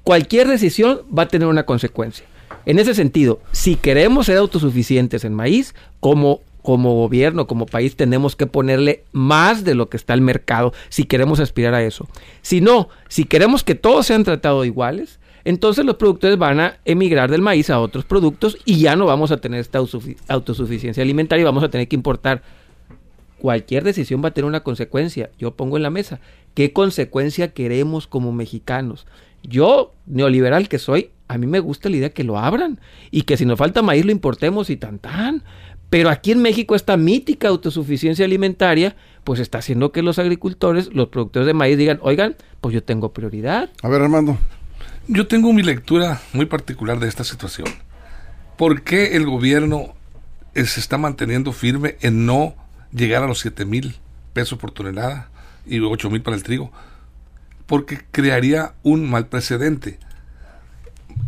cualquier 0.06 0.46
decisión 0.46 1.00
va 1.12 1.24
a 1.24 1.28
tener 1.28 1.48
una 1.48 1.66
consecuencia. 1.66 2.24
En 2.64 2.78
ese 2.78 2.94
sentido, 2.94 3.40
si 3.50 3.74
queremos 3.74 4.26
ser 4.26 4.36
autosuficientes 4.36 5.24
en 5.24 5.34
maíz, 5.34 5.74
como 5.98 6.42
como 6.62 6.94
gobierno, 6.94 7.46
como 7.46 7.66
país, 7.66 7.94
tenemos 7.94 8.34
que 8.34 8.46
ponerle 8.46 9.04
más 9.12 9.64
de 9.64 9.74
lo 9.76 9.88
que 9.88 9.96
está 9.96 10.14
el 10.14 10.20
mercado 10.20 10.72
si 10.88 11.04
queremos 11.04 11.38
aspirar 11.38 11.74
a 11.74 11.82
eso. 11.82 12.08
Si 12.42 12.60
no, 12.60 12.88
si 13.08 13.24
queremos 13.24 13.62
que 13.62 13.76
todos 13.76 14.06
sean 14.06 14.24
tratados 14.24 14.66
iguales, 14.66 15.20
entonces 15.44 15.84
los 15.84 15.94
productores 15.94 16.38
van 16.38 16.58
a 16.58 16.78
emigrar 16.84 17.30
del 17.30 17.40
maíz 17.40 17.70
a 17.70 17.78
otros 17.80 18.04
productos 18.04 18.58
y 18.64 18.80
ya 18.80 18.96
no 18.96 19.06
vamos 19.06 19.30
a 19.30 19.36
tener 19.36 19.60
esta 19.60 19.80
autosufi- 19.80 20.16
autosuficiencia 20.26 21.02
alimentaria 21.04 21.42
y 21.42 21.44
vamos 21.44 21.62
a 21.62 21.68
tener 21.68 21.86
que 21.86 21.96
importar. 21.96 22.42
Cualquier 23.38 23.84
decisión 23.84 24.22
va 24.24 24.28
a 24.28 24.34
tener 24.34 24.48
una 24.48 24.64
consecuencia. 24.64 25.30
Yo 25.38 25.52
pongo 25.52 25.76
en 25.76 25.84
la 25.84 25.90
mesa. 25.90 26.20
¿Qué 26.54 26.72
consecuencia 26.72 27.52
queremos 27.52 28.08
como 28.08 28.32
mexicanos? 28.32 29.06
Yo, 29.42 29.94
neoliberal 30.06 30.68
que 30.68 30.78
soy, 30.78 31.10
a 31.28 31.38
mí 31.38 31.46
me 31.46 31.60
gusta 31.60 31.88
la 31.88 31.96
idea 31.96 32.10
que 32.10 32.24
lo 32.24 32.38
abran 32.38 32.80
y 33.10 33.22
que 33.22 33.36
si 33.36 33.44
nos 33.44 33.58
falta 33.58 33.82
maíz 33.82 34.04
lo 34.04 34.12
importemos 34.12 34.70
y 34.70 34.76
tan 34.76 34.98
tan. 34.98 35.42
Pero 35.90 36.10
aquí 36.10 36.32
en 36.32 36.42
México 36.42 36.74
esta 36.74 36.96
mítica 36.96 37.48
autosuficiencia 37.48 38.24
alimentaria 38.24 38.96
pues 39.24 39.40
está 39.40 39.58
haciendo 39.58 39.92
que 39.92 40.02
los 40.02 40.18
agricultores, 40.18 40.92
los 40.92 41.08
productores 41.08 41.46
de 41.46 41.54
maíz 41.54 41.78
digan, 41.78 41.98
oigan, 42.02 42.36
pues 42.60 42.74
yo 42.74 42.82
tengo 42.82 43.12
prioridad. 43.12 43.70
A 43.82 43.88
ver, 43.88 44.02
Armando. 44.02 44.38
Yo 45.08 45.26
tengo 45.26 45.52
mi 45.52 45.62
lectura 45.62 46.20
muy 46.32 46.46
particular 46.46 46.98
de 46.98 47.08
esta 47.08 47.24
situación. 47.24 47.68
¿Por 48.56 48.82
qué 48.82 49.16
el 49.16 49.26
gobierno 49.26 49.94
eh, 50.54 50.64
se 50.64 50.80
está 50.80 50.98
manteniendo 50.98 51.52
firme 51.52 51.96
en 52.00 52.26
no 52.26 52.54
llegar 52.92 53.22
a 53.22 53.26
los 53.26 53.40
7 53.40 53.64
mil 53.64 53.96
pesos 54.32 54.58
por 54.58 54.72
tonelada 54.72 55.30
y 55.66 55.78
8 55.78 56.10
mil 56.10 56.22
para 56.22 56.36
el 56.36 56.42
trigo? 56.42 56.72
Porque 57.66 58.00
crearía 58.10 58.74
un 58.82 59.10
mal 59.10 59.26
precedente. 59.26 59.98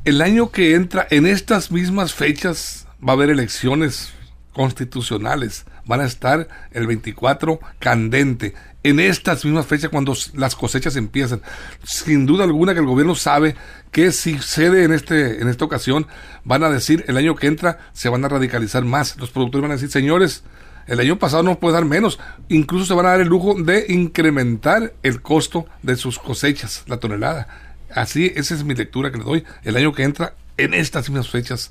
El 0.04 0.22
año 0.22 0.50
que 0.50 0.74
entra, 0.74 1.06
en 1.10 1.26
estas 1.26 1.70
mismas 1.70 2.14
fechas, 2.14 2.86
va 3.06 3.12
a 3.12 3.16
haber 3.16 3.30
elecciones 3.30 4.12
constitucionales. 4.52 5.66
Van 5.86 6.00
a 6.00 6.04
estar 6.04 6.48
el 6.72 6.86
24 6.86 7.60
candente. 7.78 8.54
En 8.82 9.00
estas 9.00 9.44
mismas 9.44 9.66
fechas, 9.66 9.90
cuando 9.90 10.14
las 10.34 10.56
cosechas 10.56 10.96
empiezan. 10.96 11.42
Sin 11.84 12.26
duda 12.26 12.44
alguna 12.44 12.74
que 12.74 12.80
el 12.80 12.86
gobierno 12.86 13.14
sabe 13.14 13.54
que 13.92 14.12
si 14.12 14.38
cede 14.38 14.84
en, 14.84 14.92
este, 14.92 15.40
en 15.40 15.48
esta 15.48 15.64
ocasión, 15.64 16.06
van 16.44 16.62
a 16.62 16.70
decir 16.70 17.04
el 17.08 17.16
año 17.16 17.36
que 17.36 17.46
entra 17.46 17.78
se 17.92 18.08
van 18.08 18.24
a 18.24 18.28
radicalizar 18.28 18.84
más. 18.84 19.16
Los 19.16 19.30
productores 19.30 19.62
van 19.62 19.70
a 19.72 19.74
decir, 19.74 19.90
señores, 19.90 20.42
el 20.88 20.98
año 21.00 21.18
pasado 21.18 21.42
no 21.44 21.58
puede 21.60 21.74
dar 21.74 21.84
menos. 21.84 22.18
Incluso 22.48 22.86
se 22.86 22.94
van 22.94 23.06
a 23.06 23.10
dar 23.10 23.20
el 23.20 23.28
lujo 23.28 23.54
de 23.54 23.86
incrementar 23.88 24.94
el 25.02 25.22
costo 25.22 25.66
de 25.82 25.96
sus 25.96 26.18
cosechas, 26.18 26.82
la 26.86 26.96
tonelada. 26.98 27.46
Así, 27.94 28.32
esa 28.34 28.54
es 28.54 28.64
mi 28.64 28.74
lectura 28.74 29.10
que 29.12 29.18
le 29.18 29.24
doy. 29.24 29.44
El 29.64 29.76
año 29.76 29.92
que 29.92 30.02
entra, 30.02 30.34
en 30.56 30.74
estas 30.74 31.08
mismas 31.08 31.30
fechas, 31.30 31.70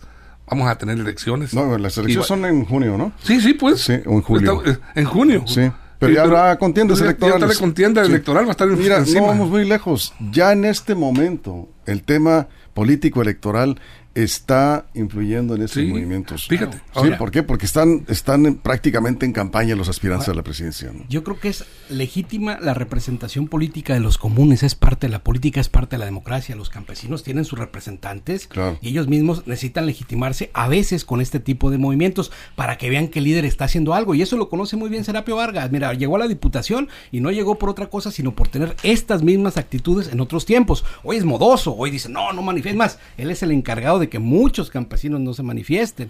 vamos 0.50 0.68
a 0.70 0.78
tener 0.78 0.98
elecciones. 0.98 1.54
No, 1.54 1.78
las 1.78 1.98
elecciones 1.98 2.26
Y 2.26 2.28
son 2.28 2.46
en 2.46 2.66
junio, 2.66 2.98
¿no? 2.98 3.12
Sí, 3.22 3.42
sí, 3.42 3.54
pues. 3.54 3.82
Sí, 3.82 3.94
o 4.06 4.14
en 4.14 4.22
julio. 4.22 4.64
Está- 4.64 4.72
eh, 4.72 4.78
en 4.96 5.06
junio. 5.06 5.44
Sí, 5.46 5.70
pero 6.00 6.14
ya 6.14 6.24
habrá 6.24 6.58
contiendas 6.58 6.98
ya- 7.00 7.06
ya 7.06 7.10
electorales. 7.10 7.42
está 7.44 7.54
la 7.54 7.60
contienda 7.60 8.04
Sí. 8.06 8.10
electoral, 8.12 8.46
va 8.46 8.50
a 8.50 8.52
estar 8.52 8.68
en- 8.68 8.78
Mira, 8.80 8.98
encima. 8.98 9.22
no 9.22 9.28
vamos 9.28 9.50
muy 9.50 9.66
lejos. 9.66 10.14
Ya 10.32 10.52
en 10.54 10.66
este 10.66 10.96
momento, 10.96 11.70
el 11.86 12.04
tema 12.04 12.48
político 12.74 13.22
electoral 13.22 13.80
está 14.24 14.86
influyendo 14.96 15.56
en 15.56 15.62
estos 15.62 15.84
Sí, 15.84 15.88
movimientos. 15.90 16.48
fíjate, 16.48 16.78
Sí, 16.78 16.84
ahora- 16.96 17.18
¿por 17.18 17.32
qué? 17.32 17.44
Porque 17.44 17.66
están, 17.66 18.06
están 18.08 18.46
en- 18.46 18.56
prácticamente 18.56 19.26
en 19.26 19.32
campaña 19.34 19.76
los 19.76 19.90
aspirantes 19.90 20.28
a 20.30 20.34
la 20.34 20.44
presidencia. 20.44 20.92
¿no? 20.92 21.04
Yo 21.08 21.24
creo 21.24 21.40
que 21.40 21.50
es 21.50 21.66
legítima 21.90 22.58
la 22.60 22.74
representación 22.74 23.48
política 23.48 23.94
de 23.94 24.00
los 24.00 24.18
comunes, 24.18 24.64
es 24.64 24.76
parte 24.76 25.08
de 25.08 25.12
la 25.12 25.24
política, 25.24 25.60
es 25.60 25.70
parte 25.70 25.96
de 25.96 26.00
la 26.00 26.06
democracia. 26.06 26.56
Los 26.56 26.70
campesinos 26.70 27.24
tienen 27.24 27.46
sus 27.46 27.60
representantes 27.60 28.48
Claro. 28.48 28.78
y 28.82 28.90
ellos 28.90 29.08
mismos 29.08 29.46
necesitan 29.48 29.86
legitimarse 29.86 30.50
a 30.54 30.68
veces 30.68 31.06
con 31.06 31.22
este 31.22 31.40
tipo 31.40 31.70
de 31.72 31.78
movimientos 31.78 32.32
para 32.56 32.78
que 32.78 32.90
vean 32.90 33.08
que 33.10 33.20
el 33.20 33.26
líder 33.26 33.46
está 33.46 33.66
haciendo 33.66 33.94
algo. 33.94 34.16
Y 34.16 34.22
eso 34.22 34.38
lo 34.38 34.50
conoce 34.50 34.76
muy 34.78 34.90
bien 34.90 35.04
Serapio 35.04 35.36
Vargas. 35.36 35.72
Mira, 35.72 35.94
llegó 35.94 36.16
a 36.16 36.20
la 36.20 36.28
diputación 36.28 36.90
y 37.12 37.20
no 37.22 37.32
llegó 37.32 37.58
por 37.58 37.70
otra 37.70 37.88
cosa, 37.90 38.12
sino 38.12 38.34
por 38.36 38.48
tener 38.48 38.76
estas 38.84 39.22
mismas 39.24 39.58
actitudes 39.58 40.08
en 40.12 40.20
otros 40.20 40.46
tiempos. 40.46 40.84
Hoy 41.04 41.18
es 41.18 41.26
modoso, 41.26 41.76
hoy 41.76 41.92
dice, 41.92 42.10
no, 42.10 42.34
no 42.34 42.42
manifiestes 42.42 42.78
más. 42.78 43.00
Él 43.18 43.30
es 43.32 43.44
el 43.44 43.52
encargado 43.52 44.00
de 44.00 44.07
que 44.10 44.20
muchos 44.20 44.70
campesinos 44.70 45.20
no 45.22 45.34
se 45.34 45.44
manifiesten. 45.44 46.10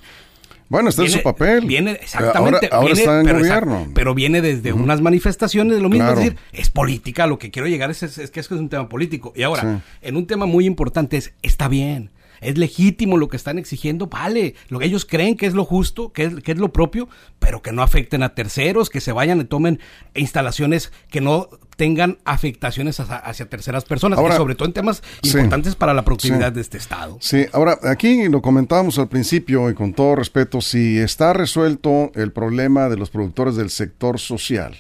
Bueno, 0.70 0.90
está 0.90 1.04
en 1.04 1.10
su 1.12 1.22
papel. 1.24 1.66
Viene, 1.66 1.92
exactamente. 1.92 2.68
Ahora, 2.72 2.76
ahora 2.78 2.86
viene- 2.94 3.00
está 3.00 3.20
en 3.22 3.26
pero, 3.26 3.40
gobierno. 3.40 3.88
pero 3.94 4.14
viene 4.14 4.42
desde 4.42 4.74
unas 4.74 5.00
manifestaciones 5.00 5.76
de 5.78 5.82
lo 5.82 5.88
mismo. 5.88 6.08
Claro. 6.08 6.20
Es 6.20 6.26
decir, 6.26 6.40
es 6.52 6.70
política. 6.70 7.26
Lo 7.26 7.40
que 7.40 7.52
quiero 7.52 7.70
llegar 7.70 7.90
es, 7.90 8.04
es- 8.04 8.18
es 8.18 8.32
que 8.32 8.42
es 8.42 8.52
un 8.52 8.68
tema 8.68 8.90
político. 8.90 9.32
Y 9.34 9.44
ahora, 9.44 9.62
Sí. 9.62 10.08
en 10.10 10.18
un 10.18 10.28
tema 10.28 10.46
muy 10.46 10.66
importante 10.66 11.16
es, 11.16 11.32
está 11.42 11.70
bien. 11.70 12.10
Es 12.41 12.58
legítimo 12.58 13.17
lo 13.17 13.28
que 13.30 13.38
están 13.38 13.58
exigiendo, 13.58 14.08
vale. 14.08 14.56
Lo 14.69 14.80
que 14.80 14.86
ellos 14.86 15.06
creen 15.06 15.36
que 15.38 15.45
es 15.45 15.54
lo 15.54 15.65
justo, 15.65 16.12
que 16.13 16.23
es, 16.26 16.36
que 16.43 16.52
es 16.52 16.58
lo 16.58 16.71
propio, 16.73 17.08
pero 17.39 17.62
que 17.62 17.71
no 17.71 17.82
afecten 17.82 18.23
a 18.23 18.36
terceros, 18.36 18.89
que 18.89 19.02
se 19.02 19.12
vayan 19.12 19.39
y 19.41 19.45
tomen 19.45 19.80
instalaciones 20.15 20.91
que 21.10 21.21
no 21.21 21.50
tengan 21.76 22.17
afectaciones 22.26 23.00
hacia, 23.00 23.17
hacia 23.17 23.47
terceras 23.50 23.86
personas, 23.86 24.17
Ahora- 24.17 24.34
y 24.34 24.38
sobre 24.38 24.56
todo 24.56 24.67
en 24.67 24.73
temas 24.73 25.04
Sí. 25.21 25.30
importantes 25.38 25.76
para 25.76 25.93
la 25.93 26.04
productividad 26.04 26.50
Sí. 26.50 26.56
de 26.56 26.62
este 26.62 26.78
Estado. 26.78 27.17
Sí, 27.21 27.45
ahora 27.54 27.78
aquí 27.84 28.28
lo 28.30 28.41
comentábamos 28.41 28.97
al 28.97 29.08
principio 29.10 29.69
y 29.69 29.76
con 29.76 29.93
todo 29.93 30.15
respeto, 30.15 30.60
si 30.62 30.97
está 30.97 31.34
resuelto 31.34 32.12
el 32.15 32.32
problema 32.32 32.89
de 32.89 32.97
los 32.97 33.10
productores 33.12 33.56
del 33.56 33.69
sector 33.69 34.19
social, 34.19 34.76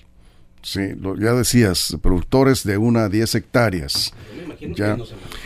sí, 0.67 0.95
lo, 0.99 1.15
ya 1.15 1.33
decías, 1.33 1.95
productores 2.01 2.65
de 2.65 2.77
una 2.77 3.05
a 3.05 3.09
10 3.09 3.35
hectáreas, 3.35 4.13
ya, 4.75 4.97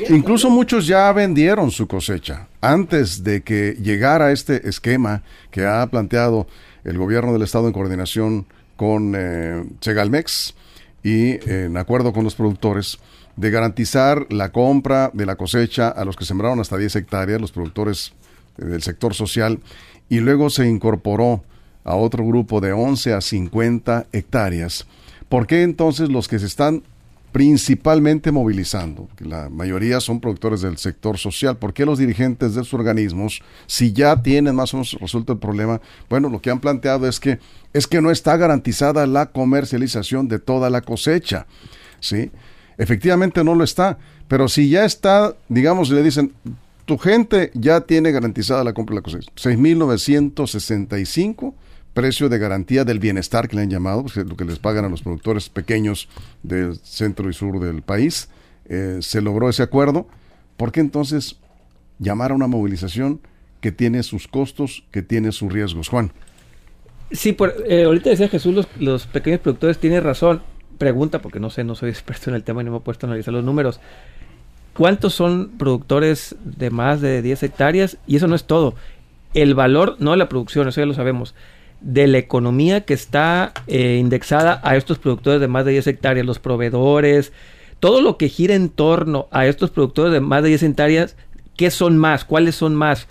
incluso 0.10 0.50
muchos 0.50 0.88
ya 0.88 1.12
vendieron 1.14 1.70
su 1.70 1.88
cosecha. 1.88 2.48
Antes 2.60 3.24
de 3.24 3.42
que 3.42 3.78
llegara 3.80 4.32
este 4.32 4.68
esquema 4.68 5.22
que 5.52 5.66
ha 5.66 5.86
planteado 5.88 6.48
el 6.84 6.98
gobierno 6.98 7.34
del 7.34 7.44
estado 7.44 7.68
en 7.68 7.74
coordinación 7.74 8.48
con 8.76 9.14
eh, 9.16 9.64
Segalmex 9.80 10.56
y 11.04 11.34
eh, 11.34 11.66
en 11.66 11.78
acuerdo 11.78 12.14
con 12.14 12.24
los 12.24 12.34
productores 12.34 12.98
de 13.36 13.52
garantizar 13.52 14.26
la 14.30 14.52
compra 14.52 15.12
de 15.14 15.28
la 15.28 15.36
cosecha 15.36 15.90
a 15.90 16.04
los 16.04 16.16
que 16.16 16.26
sembraron 16.26 16.60
hasta 16.60 16.78
10 16.78 16.96
hectáreas, 16.96 17.40
los 17.40 17.52
productores 17.52 18.14
eh, 18.58 18.66
del 18.66 18.82
sector 18.82 19.14
social, 19.14 19.60
y 20.10 20.20
luego 20.20 20.50
se 20.50 20.68
incorporó 20.68 21.44
a 21.84 21.96
otro 21.96 22.26
grupo 22.26 22.60
de 22.60 22.74
11 22.74 23.14
a 23.14 23.22
50 23.22 24.08
hectáreas. 24.12 24.88
¿Por 25.32 25.48
qué 25.48 25.64
entonces 25.64 26.10
los 26.10 26.28
que 26.28 26.38
se 26.40 26.46
están 26.46 26.84
principalmente 27.32 28.34
movilizando, 28.34 29.08
que 29.16 29.24
la 29.24 29.48
mayoría 29.48 30.02
son 30.02 30.20
productores 30.20 30.60
del 30.60 30.78
sector 30.78 31.18
social, 31.18 31.56
¿por 31.56 31.74
qué 31.74 31.86
los 31.86 32.00
dirigentes 32.00 32.54
de 32.54 32.66
sus 32.66 32.74
organismos, 32.74 33.42
si 33.66 33.94
ya 33.94 34.22
tienen 34.22 34.56
más 34.56 34.74
o 34.74 34.78
menos 34.78 34.92
resuelto 35.00 35.32
el 35.32 35.40
problema, 35.40 35.80
bueno, 36.10 36.28
lo 36.28 36.42
que 36.42 36.50
han 36.50 36.60
planteado 36.60 37.08
es 37.08 37.22
que 37.22 37.40
es 37.72 37.88
que 37.88 38.02
no 38.02 38.12
está 38.12 38.36
garantizada 38.36 39.08
la 39.08 39.28
comercialización 39.28 40.28
de 40.28 40.40
toda 40.40 40.70
la 40.70 40.82
cosecha, 40.82 41.48
¿sí? 42.02 42.30
Efectivamente 42.78 43.42
no 43.46 43.56
lo 43.56 43.64
está, 43.64 44.00
pero 44.28 44.50
si 44.50 44.70
ya 44.70 44.84
está, 44.84 45.34
digamos, 45.48 45.90
le 45.92 46.04
dicen, 46.04 46.34
tu 46.84 46.98
gente 46.98 47.52
ya 47.54 47.80
tiene 47.80 48.12
garantizada 48.12 48.66
la 48.66 48.74
compra 48.74 48.96
de 48.96 49.00
la 49.00 49.04
cosecha, 49.04 49.32
6.965 49.38 51.54
precio 51.94 52.30
de 52.30 52.38
garantía 52.38 52.86
del 52.86 53.00
bienestar 53.00 53.48
que 53.48 53.56
le 53.56 53.64
han 53.64 53.70
llamado, 53.70 54.04
pues, 54.04 54.16
lo 54.18 54.36
que 54.36 54.46
les 54.46 54.60
pagan 54.60 54.86
a 54.86 54.90
los 54.90 55.02
productores 55.02 55.50
pequeños 55.50 56.08
del 56.44 56.78
centro 56.78 57.30
y 57.30 57.34
sur 57.34 57.60
del 57.60 57.82
país. 57.82 58.30
Eh, 58.66 59.00
se 59.02 59.22
logró 59.22 59.50
ese 59.50 59.64
acuerdo. 59.64 60.08
¿Por 60.58 60.72
qué 60.72 60.80
entonces 60.80 61.38
llamar 62.00 62.32
a 62.32 62.36
una 62.36 62.48
movilización 62.48 63.20
que 63.60 63.72
tiene 63.72 64.04
sus 64.04 64.28
costos, 64.28 64.84
que 64.92 65.02
tiene 65.02 65.32
sus 65.32 65.52
riesgos? 65.52 65.90
Juan. 65.90 66.12
Sí, 67.12 67.34
por, 67.34 67.54
eh, 67.68 67.84
ahorita 67.84 68.10
decía 68.10 68.30
Jesús, 68.30 68.54
los, 68.54 68.68
los 68.80 69.06
pequeños 69.08 69.42
productores 69.42 69.78
tienen 69.78 70.04
razón. 70.04 70.42
Pregunta, 70.78 71.22
porque 71.22 71.40
no 71.40 71.50
sé, 71.50 71.64
no 71.64 71.76
soy 71.76 71.90
experto 71.92 72.30
en 72.30 72.36
el 72.36 72.44
tema 72.44 72.62
y 72.62 72.66
no 72.66 72.72
me 72.72 72.78
he 72.78 72.82
puesto 72.82 73.06
a 73.06 73.10
analizar 73.10 73.34
los 73.34 73.44
números. 73.44 73.80
¿Cuántos 74.74 75.14
son 75.14 75.52
productores 75.58 76.36
de 76.46 76.70
más 76.70 77.02
de 77.02 77.22
10 77.22 77.44
hectáreas? 77.44 77.98
Y 78.08 78.16
eso 78.16 78.28
no 78.28 78.36
es 78.36 78.46
todo. 78.46 78.76
El 79.34 79.54
valor, 79.54 79.98
no 80.00 80.16
la 80.16 80.30
producción, 80.30 80.68
eso 80.68 80.80
ya 80.80 80.86
lo 80.86 80.94
sabemos, 80.94 81.36
de 81.82 82.08
la 82.08 82.18
economía 82.20 82.82
que 82.82 82.94
está 82.94 83.54
eh, 83.68 83.98
indexada 84.00 84.62
a 84.64 84.76
estos 84.76 85.00
productores 85.00 85.42
de 85.42 85.48
más 85.48 85.66
de 85.66 85.72
10 85.72 85.88
hectáreas, 85.88 86.26
los 86.26 86.40
proveedores, 86.40 87.34
todo 87.80 88.02
lo 88.02 88.18
que 88.18 88.30
gira 88.30 88.56
en 88.56 88.70
torno 88.70 89.28
a 89.32 89.48
estos 89.48 89.72
productores 89.72 90.14
de 90.14 90.22
más 90.22 90.44
de 90.44 90.50
10 90.50 90.64
hectáreas, 90.64 91.16
¿qué 91.58 91.72
son 91.72 91.98
más? 91.98 92.26
¿Cuáles 92.26 92.56
son 92.56 92.76
más? 92.76 93.08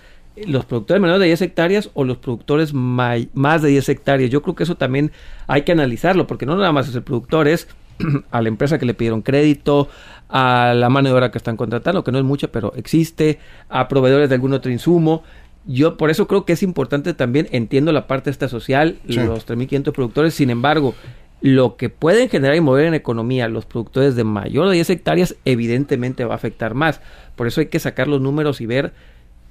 los 0.47 0.65
productores 0.65 1.01
menores 1.01 1.19
de 1.19 1.27
10 1.27 1.41
hectáreas 1.41 1.89
o 1.93 2.03
los 2.03 2.17
productores 2.17 2.73
más 2.73 3.61
de 3.61 3.69
10 3.69 3.89
hectáreas. 3.89 4.29
Yo 4.29 4.41
creo 4.41 4.55
que 4.55 4.63
eso 4.63 4.75
también 4.75 5.11
hay 5.47 5.63
que 5.63 5.71
analizarlo, 5.71 6.27
porque 6.27 6.45
no 6.45 6.55
nada 6.55 6.71
más 6.71 6.87
es 6.87 6.95
el 6.95 7.03
productor, 7.03 7.47
es 7.47 7.67
a 8.31 8.41
la 8.41 8.47
empresa 8.47 8.79
que 8.79 8.85
le 8.85 8.93
pidieron 8.93 9.21
crédito, 9.21 9.89
a 10.29 10.73
la 10.75 10.89
mano 10.89 11.09
de 11.09 11.15
obra 11.15 11.31
que 11.31 11.37
están 11.37 11.57
contratando, 11.57 12.03
que 12.03 12.11
no 12.11 12.17
es 12.17 12.23
mucha, 12.23 12.47
pero 12.47 12.73
existe, 12.75 13.39
a 13.69 13.87
proveedores 13.87 14.29
de 14.29 14.35
algún 14.35 14.53
otro 14.53 14.71
insumo. 14.71 15.23
Yo 15.65 15.97
por 15.97 16.09
eso 16.09 16.27
creo 16.27 16.45
que 16.45 16.53
es 16.53 16.63
importante 16.63 17.13
también, 17.13 17.47
entiendo 17.51 17.91
la 17.91 18.07
parte 18.07 18.29
esta 18.29 18.47
social, 18.47 18.97
los 19.05 19.47
3.500 19.47 19.91
productores, 19.91 20.33
sin 20.33 20.49
embargo, 20.49 20.95
lo 21.41 21.75
que 21.75 21.89
pueden 21.89 22.29
generar 22.29 22.55
y 22.55 22.61
mover 22.61 22.85
en 22.85 22.93
economía 22.93 23.47
los 23.47 23.65
productores 23.65 24.15
de 24.15 24.23
mayor 24.23 24.69
de 24.69 24.75
10 24.75 24.89
hectáreas, 24.91 25.35
evidentemente 25.45 26.25
va 26.25 26.33
a 26.33 26.37
afectar 26.37 26.73
más. 26.73 27.01
Por 27.35 27.47
eso 27.47 27.61
hay 27.61 27.67
que 27.67 27.79
sacar 27.79 28.07
los 28.07 28.21
números 28.21 28.61
y 28.61 28.65
ver 28.65 28.93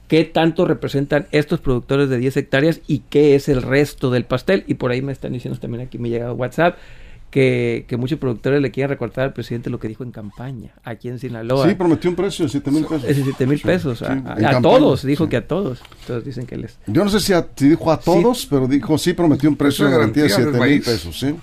qué 0.08 0.24
tanto 0.24 0.64
representan 0.64 1.26
estos 1.30 1.60
productores 1.60 2.08
de 2.08 2.18
10 2.18 2.36
hectáreas 2.36 2.80
y 2.86 3.00
qué 3.10 3.36
es 3.36 3.48
el 3.48 3.62
resto 3.62 4.10
del 4.10 4.24
pastel. 4.24 4.64
Y 4.66 4.74
por 4.74 4.90
ahí 4.90 5.02
me 5.02 5.12
están 5.12 5.32
diciendo 5.32 5.58
también 5.60 5.84
aquí 5.84 5.98
me 5.98 6.08
ha 6.08 6.12
llegado 6.12 6.34
WhatsApp 6.34 6.76
que, 7.30 7.86
muchos 7.98 8.18
productores 8.18 8.60
le 8.60 8.70
quieren 8.70 8.90
recortar 8.90 9.24
al 9.24 9.32
presidente 9.32 9.70
lo 9.70 9.78
que 9.78 9.88
dijo 9.88 10.02
en 10.02 10.10
campaña 10.10 10.72
aquí 10.84 11.08
en 11.08 11.18
Sinaloa. 11.18 11.68
Sí, 11.68 11.74
prometió 11.74 12.10
un 12.10 12.16
precio 12.16 12.44
de 12.44 12.50
7 12.50 12.70
mil 12.70 12.84
pesos. 12.84 13.04
Es 13.04 13.16
7 13.22 13.46
mil 13.46 13.60
pesos. 13.60 14.02
a, 14.02 14.60
todos, 14.60 15.04
dijo 15.04 15.28
que 15.28 15.36
a 15.36 15.46
todos. 15.46 15.80
Entonces 16.00 16.24
dicen 16.24 16.46
que 16.46 16.56
les. 16.56 16.78
Yo 16.86 17.04
no 17.04 17.10
sé 17.10 17.20
si, 17.20 17.32
dijo 17.68 17.92
a 17.92 18.00
todos, 18.00 18.46
pero 18.46 18.66
dijo 18.66 18.98
sí, 18.98 19.12
prometió 19.12 19.48
un 19.48 19.56
precio 19.56 19.86
de 19.86 19.92
garantía 19.92 20.24
de 20.24 20.30
7 20.30 20.60
mil 20.60 20.82
pesos, 20.82 21.18
¿sí? 21.18 21.34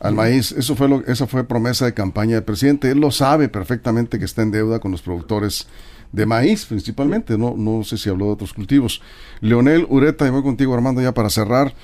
Al 0.00 0.14
maíz. 0.14 0.52
Eso 0.52 0.74
fue 0.76 0.88
lo, 0.88 1.04
esa 1.06 1.26
fue 1.26 1.44
promesa 1.44 1.84
de 1.84 1.94
campaña 1.94 2.36
del 2.36 2.44
presidente. 2.44 2.90
Él 2.90 2.98
lo 2.98 3.10
sabe 3.10 3.48
perfectamente 3.48 4.18
que 4.18 4.24
está 4.24 4.42
en 4.42 4.50
deuda 4.50 4.78
con 4.78 4.92
los 4.92 5.02
productores 5.02 5.66
de 6.14 6.26
maíz 6.26 6.64
principalmente, 6.66 7.36
no, 7.36 7.54
no 7.56 7.82
sé 7.82 7.98
si 7.98 8.08
habló 8.08 8.26
de 8.26 8.32
otros 8.32 8.52
cultivos. 8.52 9.02
Leonel 9.40 9.84
Ureta, 9.88 10.26
y 10.26 10.30
voy 10.30 10.42
contigo 10.42 10.72
Armando 10.72 11.02
ya 11.02 11.12
para 11.12 11.28
cerrar. 11.28 11.74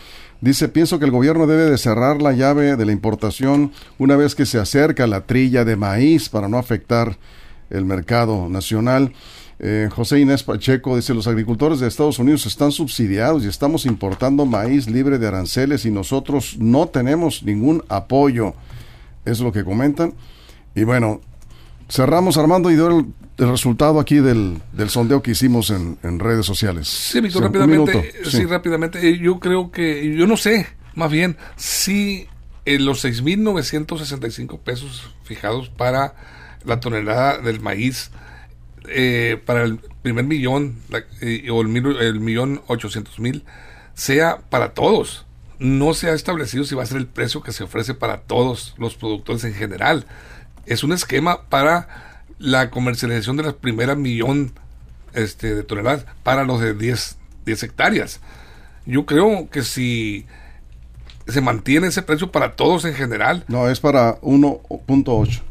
Dice, 0.40 0.68
pienso 0.68 0.98
que 0.98 1.04
el 1.04 1.10
gobierno 1.10 1.46
debe 1.46 1.70
de 1.70 1.76
cerrar 1.76 2.22
la 2.22 2.32
llave 2.32 2.76
de 2.76 2.86
la 2.86 2.92
importación 2.92 3.72
una 3.98 4.16
vez 4.16 4.34
que 4.34 4.46
se 4.46 4.58
acerca 4.58 5.06
la 5.06 5.26
trilla 5.26 5.64
de 5.64 5.76
maíz 5.76 6.30
para 6.30 6.48
no 6.48 6.56
afectar 6.56 7.18
el 7.68 7.84
mercado 7.84 8.48
nacional. 8.48 9.12
Eh, 9.58 9.90
José 9.94 10.20
Inés 10.20 10.42
Pacheco 10.42 10.96
dice, 10.96 11.12
los 11.12 11.26
agricultores 11.26 11.80
de 11.80 11.88
Estados 11.88 12.18
Unidos 12.18 12.46
están 12.46 12.72
subsidiados 12.72 13.44
y 13.44 13.48
estamos 13.48 13.84
importando 13.84 14.46
maíz 14.46 14.88
libre 14.88 15.18
de 15.18 15.26
aranceles 15.26 15.84
y 15.84 15.90
nosotros 15.90 16.56
no 16.58 16.88
tenemos 16.88 17.42
ningún 17.42 17.84
apoyo. 17.90 18.54
Es 19.26 19.40
lo 19.40 19.52
que 19.52 19.62
comentan. 19.62 20.14
Y 20.74 20.84
bueno, 20.84 21.20
cerramos 21.90 22.38
Armando 22.38 22.70
y 22.70 22.76
doy 22.76 23.00
el, 23.00 23.06
resultado 23.48 24.00
aquí 24.00 24.16
del, 24.16 24.60
sondeo 24.88 25.22
que 25.22 25.32
hicimos 25.32 25.70
en, 25.70 26.18
redes 26.18 26.46
sociales. 26.46 26.88
Sí, 26.88 27.20
Víctor, 27.20 27.44
rápidamente, 27.44 28.12
sí. 28.24 28.44
rápidamente. 28.44 29.08
Eh, 29.08 29.18
yo 29.18 29.40
creo 29.40 29.70
que, 29.70 30.14
yo 30.14 30.26
no 30.26 30.36
sé, 30.36 30.66
más 30.94 31.10
bien, 31.10 31.36
si 31.56 32.28
eh, 32.64 32.78
los 32.78 33.04
6.965 33.04 34.58
pesos 34.60 35.14
fijados 35.24 35.68
para 35.70 36.14
la 36.64 36.80
tonelada 36.80 37.38
del 37.38 37.60
maíz, 37.60 38.10
eh, 38.88 39.40
para 39.44 39.64
el 39.64 39.78
primer 40.02 40.24
millón 40.24 40.76
o 41.50 41.60
el, 41.62 41.96
el 42.00 42.20
millón 42.20 42.62
ochocientos 42.66 43.18
mil, 43.18 43.44
sea 43.94 44.38
para 44.50 44.74
todos. 44.74 45.26
No 45.58 45.92
se 45.92 46.08
ha 46.08 46.14
establecido 46.14 46.64
si 46.64 46.74
va 46.74 46.84
a 46.84 46.86
ser 46.86 46.96
el 46.96 47.06
precio 47.06 47.42
que 47.42 47.52
se 47.52 47.64
ofrece 47.64 47.92
para 47.92 48.22
todos 48.22 48.74
los 48.78 48.96
productores 48.96 49.44
en 49.44 49.52
general 49.52 50.06
es 50.70 50.84
un 50.84 50.92
esquema 50.92 51.48
para 51.48 52.09
la 52.40 52.70
comercialización 52.70 53.36
de 53.36 53.44
la 53.44 53.52
primera 53.52 53.94
millón 53.94 54.52
este, 55.12 55.54
de 55.54 55.62
toneladas 55.62 56.06
para 56.24 56.44
los 56.44 56.60
de 56.60 56.74
10, 56.74 57.16
10 57.44 57.62
hectáreas. 57.62 58.20
Yo 58.86 59.06
creo 59.06 59.48
que 59.50 59.62
si 59.62 60.26
se 61.28 61.40
mantiene 61.40 61.88
ese 61.88 62.02
precio 62.02 62.32
para 62.32 62.56
todos 62.56 62.84
en 62.84 62.94
general. 62.94 63.44
No, 63.46 63.68
es 63.68 63.78
para 63.78 64.20
1.8. 64.22 65.42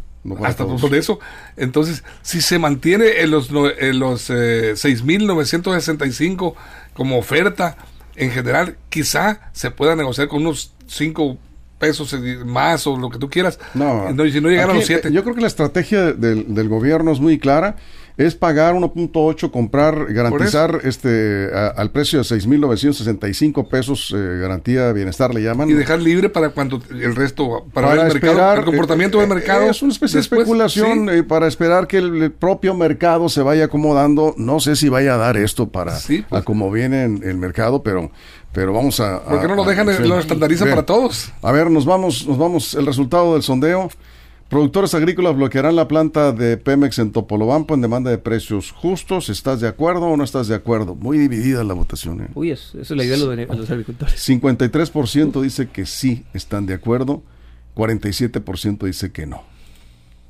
hasta 0.43 0.65
por 0.65 0.95
eso. 0.95 1.19
Entonces, 1.55 2.03
si 2.23 2.41
se 2.41 2.59
mantiene 2.59 3.21
en 3.21 3.31
los, 3.31 3.49
en 3.51 3.99
los 3.99 4.29
eh, 4.29 4.73
6.965 4.73 6.55
como 6.93 7.17
oferta 7.17 7.77
en 8.15 8.31
general, 8.31 8.77
quizá 8.89 9.51
se 9.53 9.71
pueda 9.71 9.95
negociar 9.95 10.27
con 10.27 10.41
unos 10.41 10.73
5 10.87 11.37
pesos 11.79 12.15
más 12.45 12.85
o 12.85 12.97
lo 12.97 13.09
que 13.09 13.17
tú 13.17 13.29
quieras. 13.29 13.59
No, 13.73 14.07
si 14.29 14.41
no 14.41 14.49
llegan 14.49 14.69
a 14.69 14.73
los 14.73 14.85
7. 14.85 15.11
Yo 15.11 15.23
creo 15.23 15.33
que 15.33 15.41
la 15.41 15.47
estrategia 15.47 16.13
del, 16.13 16.53
del 16.53 16.69
gobierno 16.69 17.11
es 17.11 17.19
muy 17.19 17.39
clara 17.39 17.77
es 18.19 18.35
pagar 18.35 18.75
1.8, 18.75 19.49
comprar, 19.49 20.13
garantizar 20.13 20.81
este 20.83 21.49
al 21.53 21.89
precio 21.91 22.19
de 22.19 22.25
6.965 22.25 23.69
pesos, 23.69 24.13
eh, 24.13 24.39
garantía 24.41 24.87
de 24.87 24.93
bienestar 24.93 25.33
le 25.33 25.41
llaman. 25.41 25.69
Y 25.69 25.73
dejar 25.73 26.01
libre 26.01 26.27
para 26.27 26.49
cuando 26.49 26.81
el 26.89 27.15
resto, 27.15 27.65
para, 27.71 27.93
el, 27.93 28.13
mercado, 28.13 28.55
el 28.55 28.65
comportamiento 28.65 29.19
del 29.19 29.31
eh, 29.31 29.35
mercado. 29.35 29.69
Es 29.69 29.81
una 29.81 29.93
especie 29.93 30.17
de 30.17 30.21
especulación 30.21 31.09
eh, 31.09 31.23
para 31.23 31.47
esperar 31.47 31.87
que 31.87 31.99
el, 31.99 32.29
propio 32.33 32.75
mercado 32.75 33.29
se 33.29 33.41
vaya 33.41 33.65
acomodando. 33.65 34.35
No 34.37 34.59
sé 34.59 34.75
si 34.75 34.89
vaya 34.89 35.13
a 35.13 35.17
dar 35.17 35.37
esto 35.37 35.69
para 35.69 35.93
pues. 36.05 36.25
a 36.29 36.41
como 36.41 36.69
viene 36.71 37.05
en 37.05 37.23
el 37.23 37.37
mercado, 37.37 37.83
pero 37.83 38.11
pero 38.51 38.73
vamos 38.73 38.99
a... 38.99 39.23
¿Por 39.23 39.41
qué 39.41 39.47
no 39.47 39.55
lo 39.55 39.63
dejan, 39.63 39.87
lo 40.07 40.19
estandarizan 40.19 40.69
para 40.69 40.85
todos? 40.85 41.31
A 41.41 41.51
ver, 41.51 41.69
nos 41.69 41.85
vamos, 41.85 42.27
nos 42.27 42.37
vamos, 42.37 42.73
el 42.73 42.85
resultado 42.85 43.33
del 43.33 43.43
sondeo. 43.43 43.89
Productores 44.49 44.95
agrícolas 44.95 45.35
bloquearán 45.35 45.75
la 45.75 45.87
planta 45.87 46.31
de 46.31 46.57
Pemex 46.57 46.97
en 46.97 47.11
Topolobampo 47.11 47.75
en 47.75 47.81
demanda 47.81 48.09
de 48.09 48.17
precios 48.17 48.71
justos. 48.71 49.29
¿Estás 49.29 49.61
de 49.61 49.67
acuerdo 49.67 50.07
o 50.07 50.17
no 50.17 50.23
estás 50.23 50.47
de 50.47 50.55
acuerdo? 50.55 50.95
Muy 50.95 51.19
dividida 51.19 51.63
la 51.63 51.75
votación. 51.75 52.21
¿eh? 52.21 52.27
Uy, 52.33 52.49
eso, 52.49 52.81
es 52.81 52.89
la 52.89 53.03
idea 53.03 53.15
de 53.15 53.45
los 53.45 53.69
agricultores. 53.69 54.27
53% 54.27 55.39
dice 55.41 55.69
que 55.69 55.85
sí 55.85 56.25
están 56.33 56.65
de 56.65 56.73
acuerdo, 56.73 57.21
47% 57.75 58.85
dice 58.85 59.11
que 59.11 59.27
no. 59.27 59.43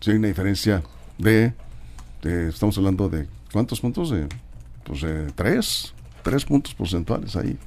Sí, 0.01 0.11
hay 0.11 0.17
una 0.17 0.27
diferencia 0.27 0.83
de, 1.17 1.53
estamos 2.21 2.77
hablando 2.77 3.07
de, 3.07 3.25
¿cuántos 3.53 3.79
puntos? 3.79 4.09
De, 4.11 4.27
pues 4.83 5.01
de 5.01 5.31
tres, 5.31 5.93
tres 6.23 6.43
puntos 6.43 6.73
porcentuales 6.73 7.37
ahí, 7.37 7.57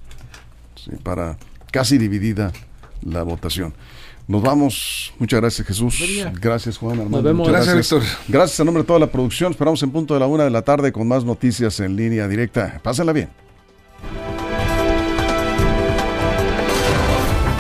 para 1.03 1.37
casi 1.71 1.99
dividida 1.99 2.53
la 3.03 3.23
votación. 3.23 3.75
Nos 4.29 4.43
vamos. 4.43 5.13
Muchas 5.19 5.41
gracias, 5.41 5.67
Jesús. 5.67 5.99
Gracias, 6.41 6.79
Juan 6.79 6.93
Armando. 6.93 7.19
Nos 7.19 7.25
vemos. 7.25 7.49
Gracias, 7.49 7.77
Víctor. 7.77 8.03
Gracias 8.29 8.61
a 8.61 8.65
nombre 8.65 8.83
de 8.83 8.87
toda 8.87 8.99
la 9.01 9.09
producción. 9.09 9.53
Esperamos 9.53 9.83
en 9.83 9.91
punto 9.91 10.15
de 10.15 10.21
la 10.21 10.27
una 10.27 10.45
de 10.45 10.51
la 10.51 10.63
tarde 10.63 10.93
con 10.93 11.09
más 11.09 11.25
noticias 11.25 11.81
en 11.81 11.97
línea 11.97 12.29
directa. 12.29 12.81
Pásenla 12.83 13.13
bien. 13.13 13.29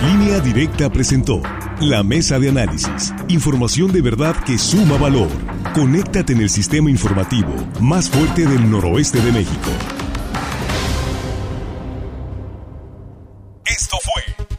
Línea 0.04 0.40
Directa 0.40 0.90
presentó 0.90 1.40
la 1.80 2.02
mesa 2.02 2.40
de 2.40 2.48
análisis. 2.48 3.14
Información 3.28 3.92
de 3.92 4.02
verdad 4.02 4.34
que 4.44 4.58
suma 4.58 4.98
valor. 4.98 5.28
Conéctate 5.74 6.32
en 6.32 6.40
el 6.40 6.50
sistema 6.50 6.90
informativo 6.90 7.54
más 7.80 8.10
fuerte 8.10 8.44
del 8.44 8.68
noroeste 8.68 9.20
de 9.20 9.30
México. 9.30 9.70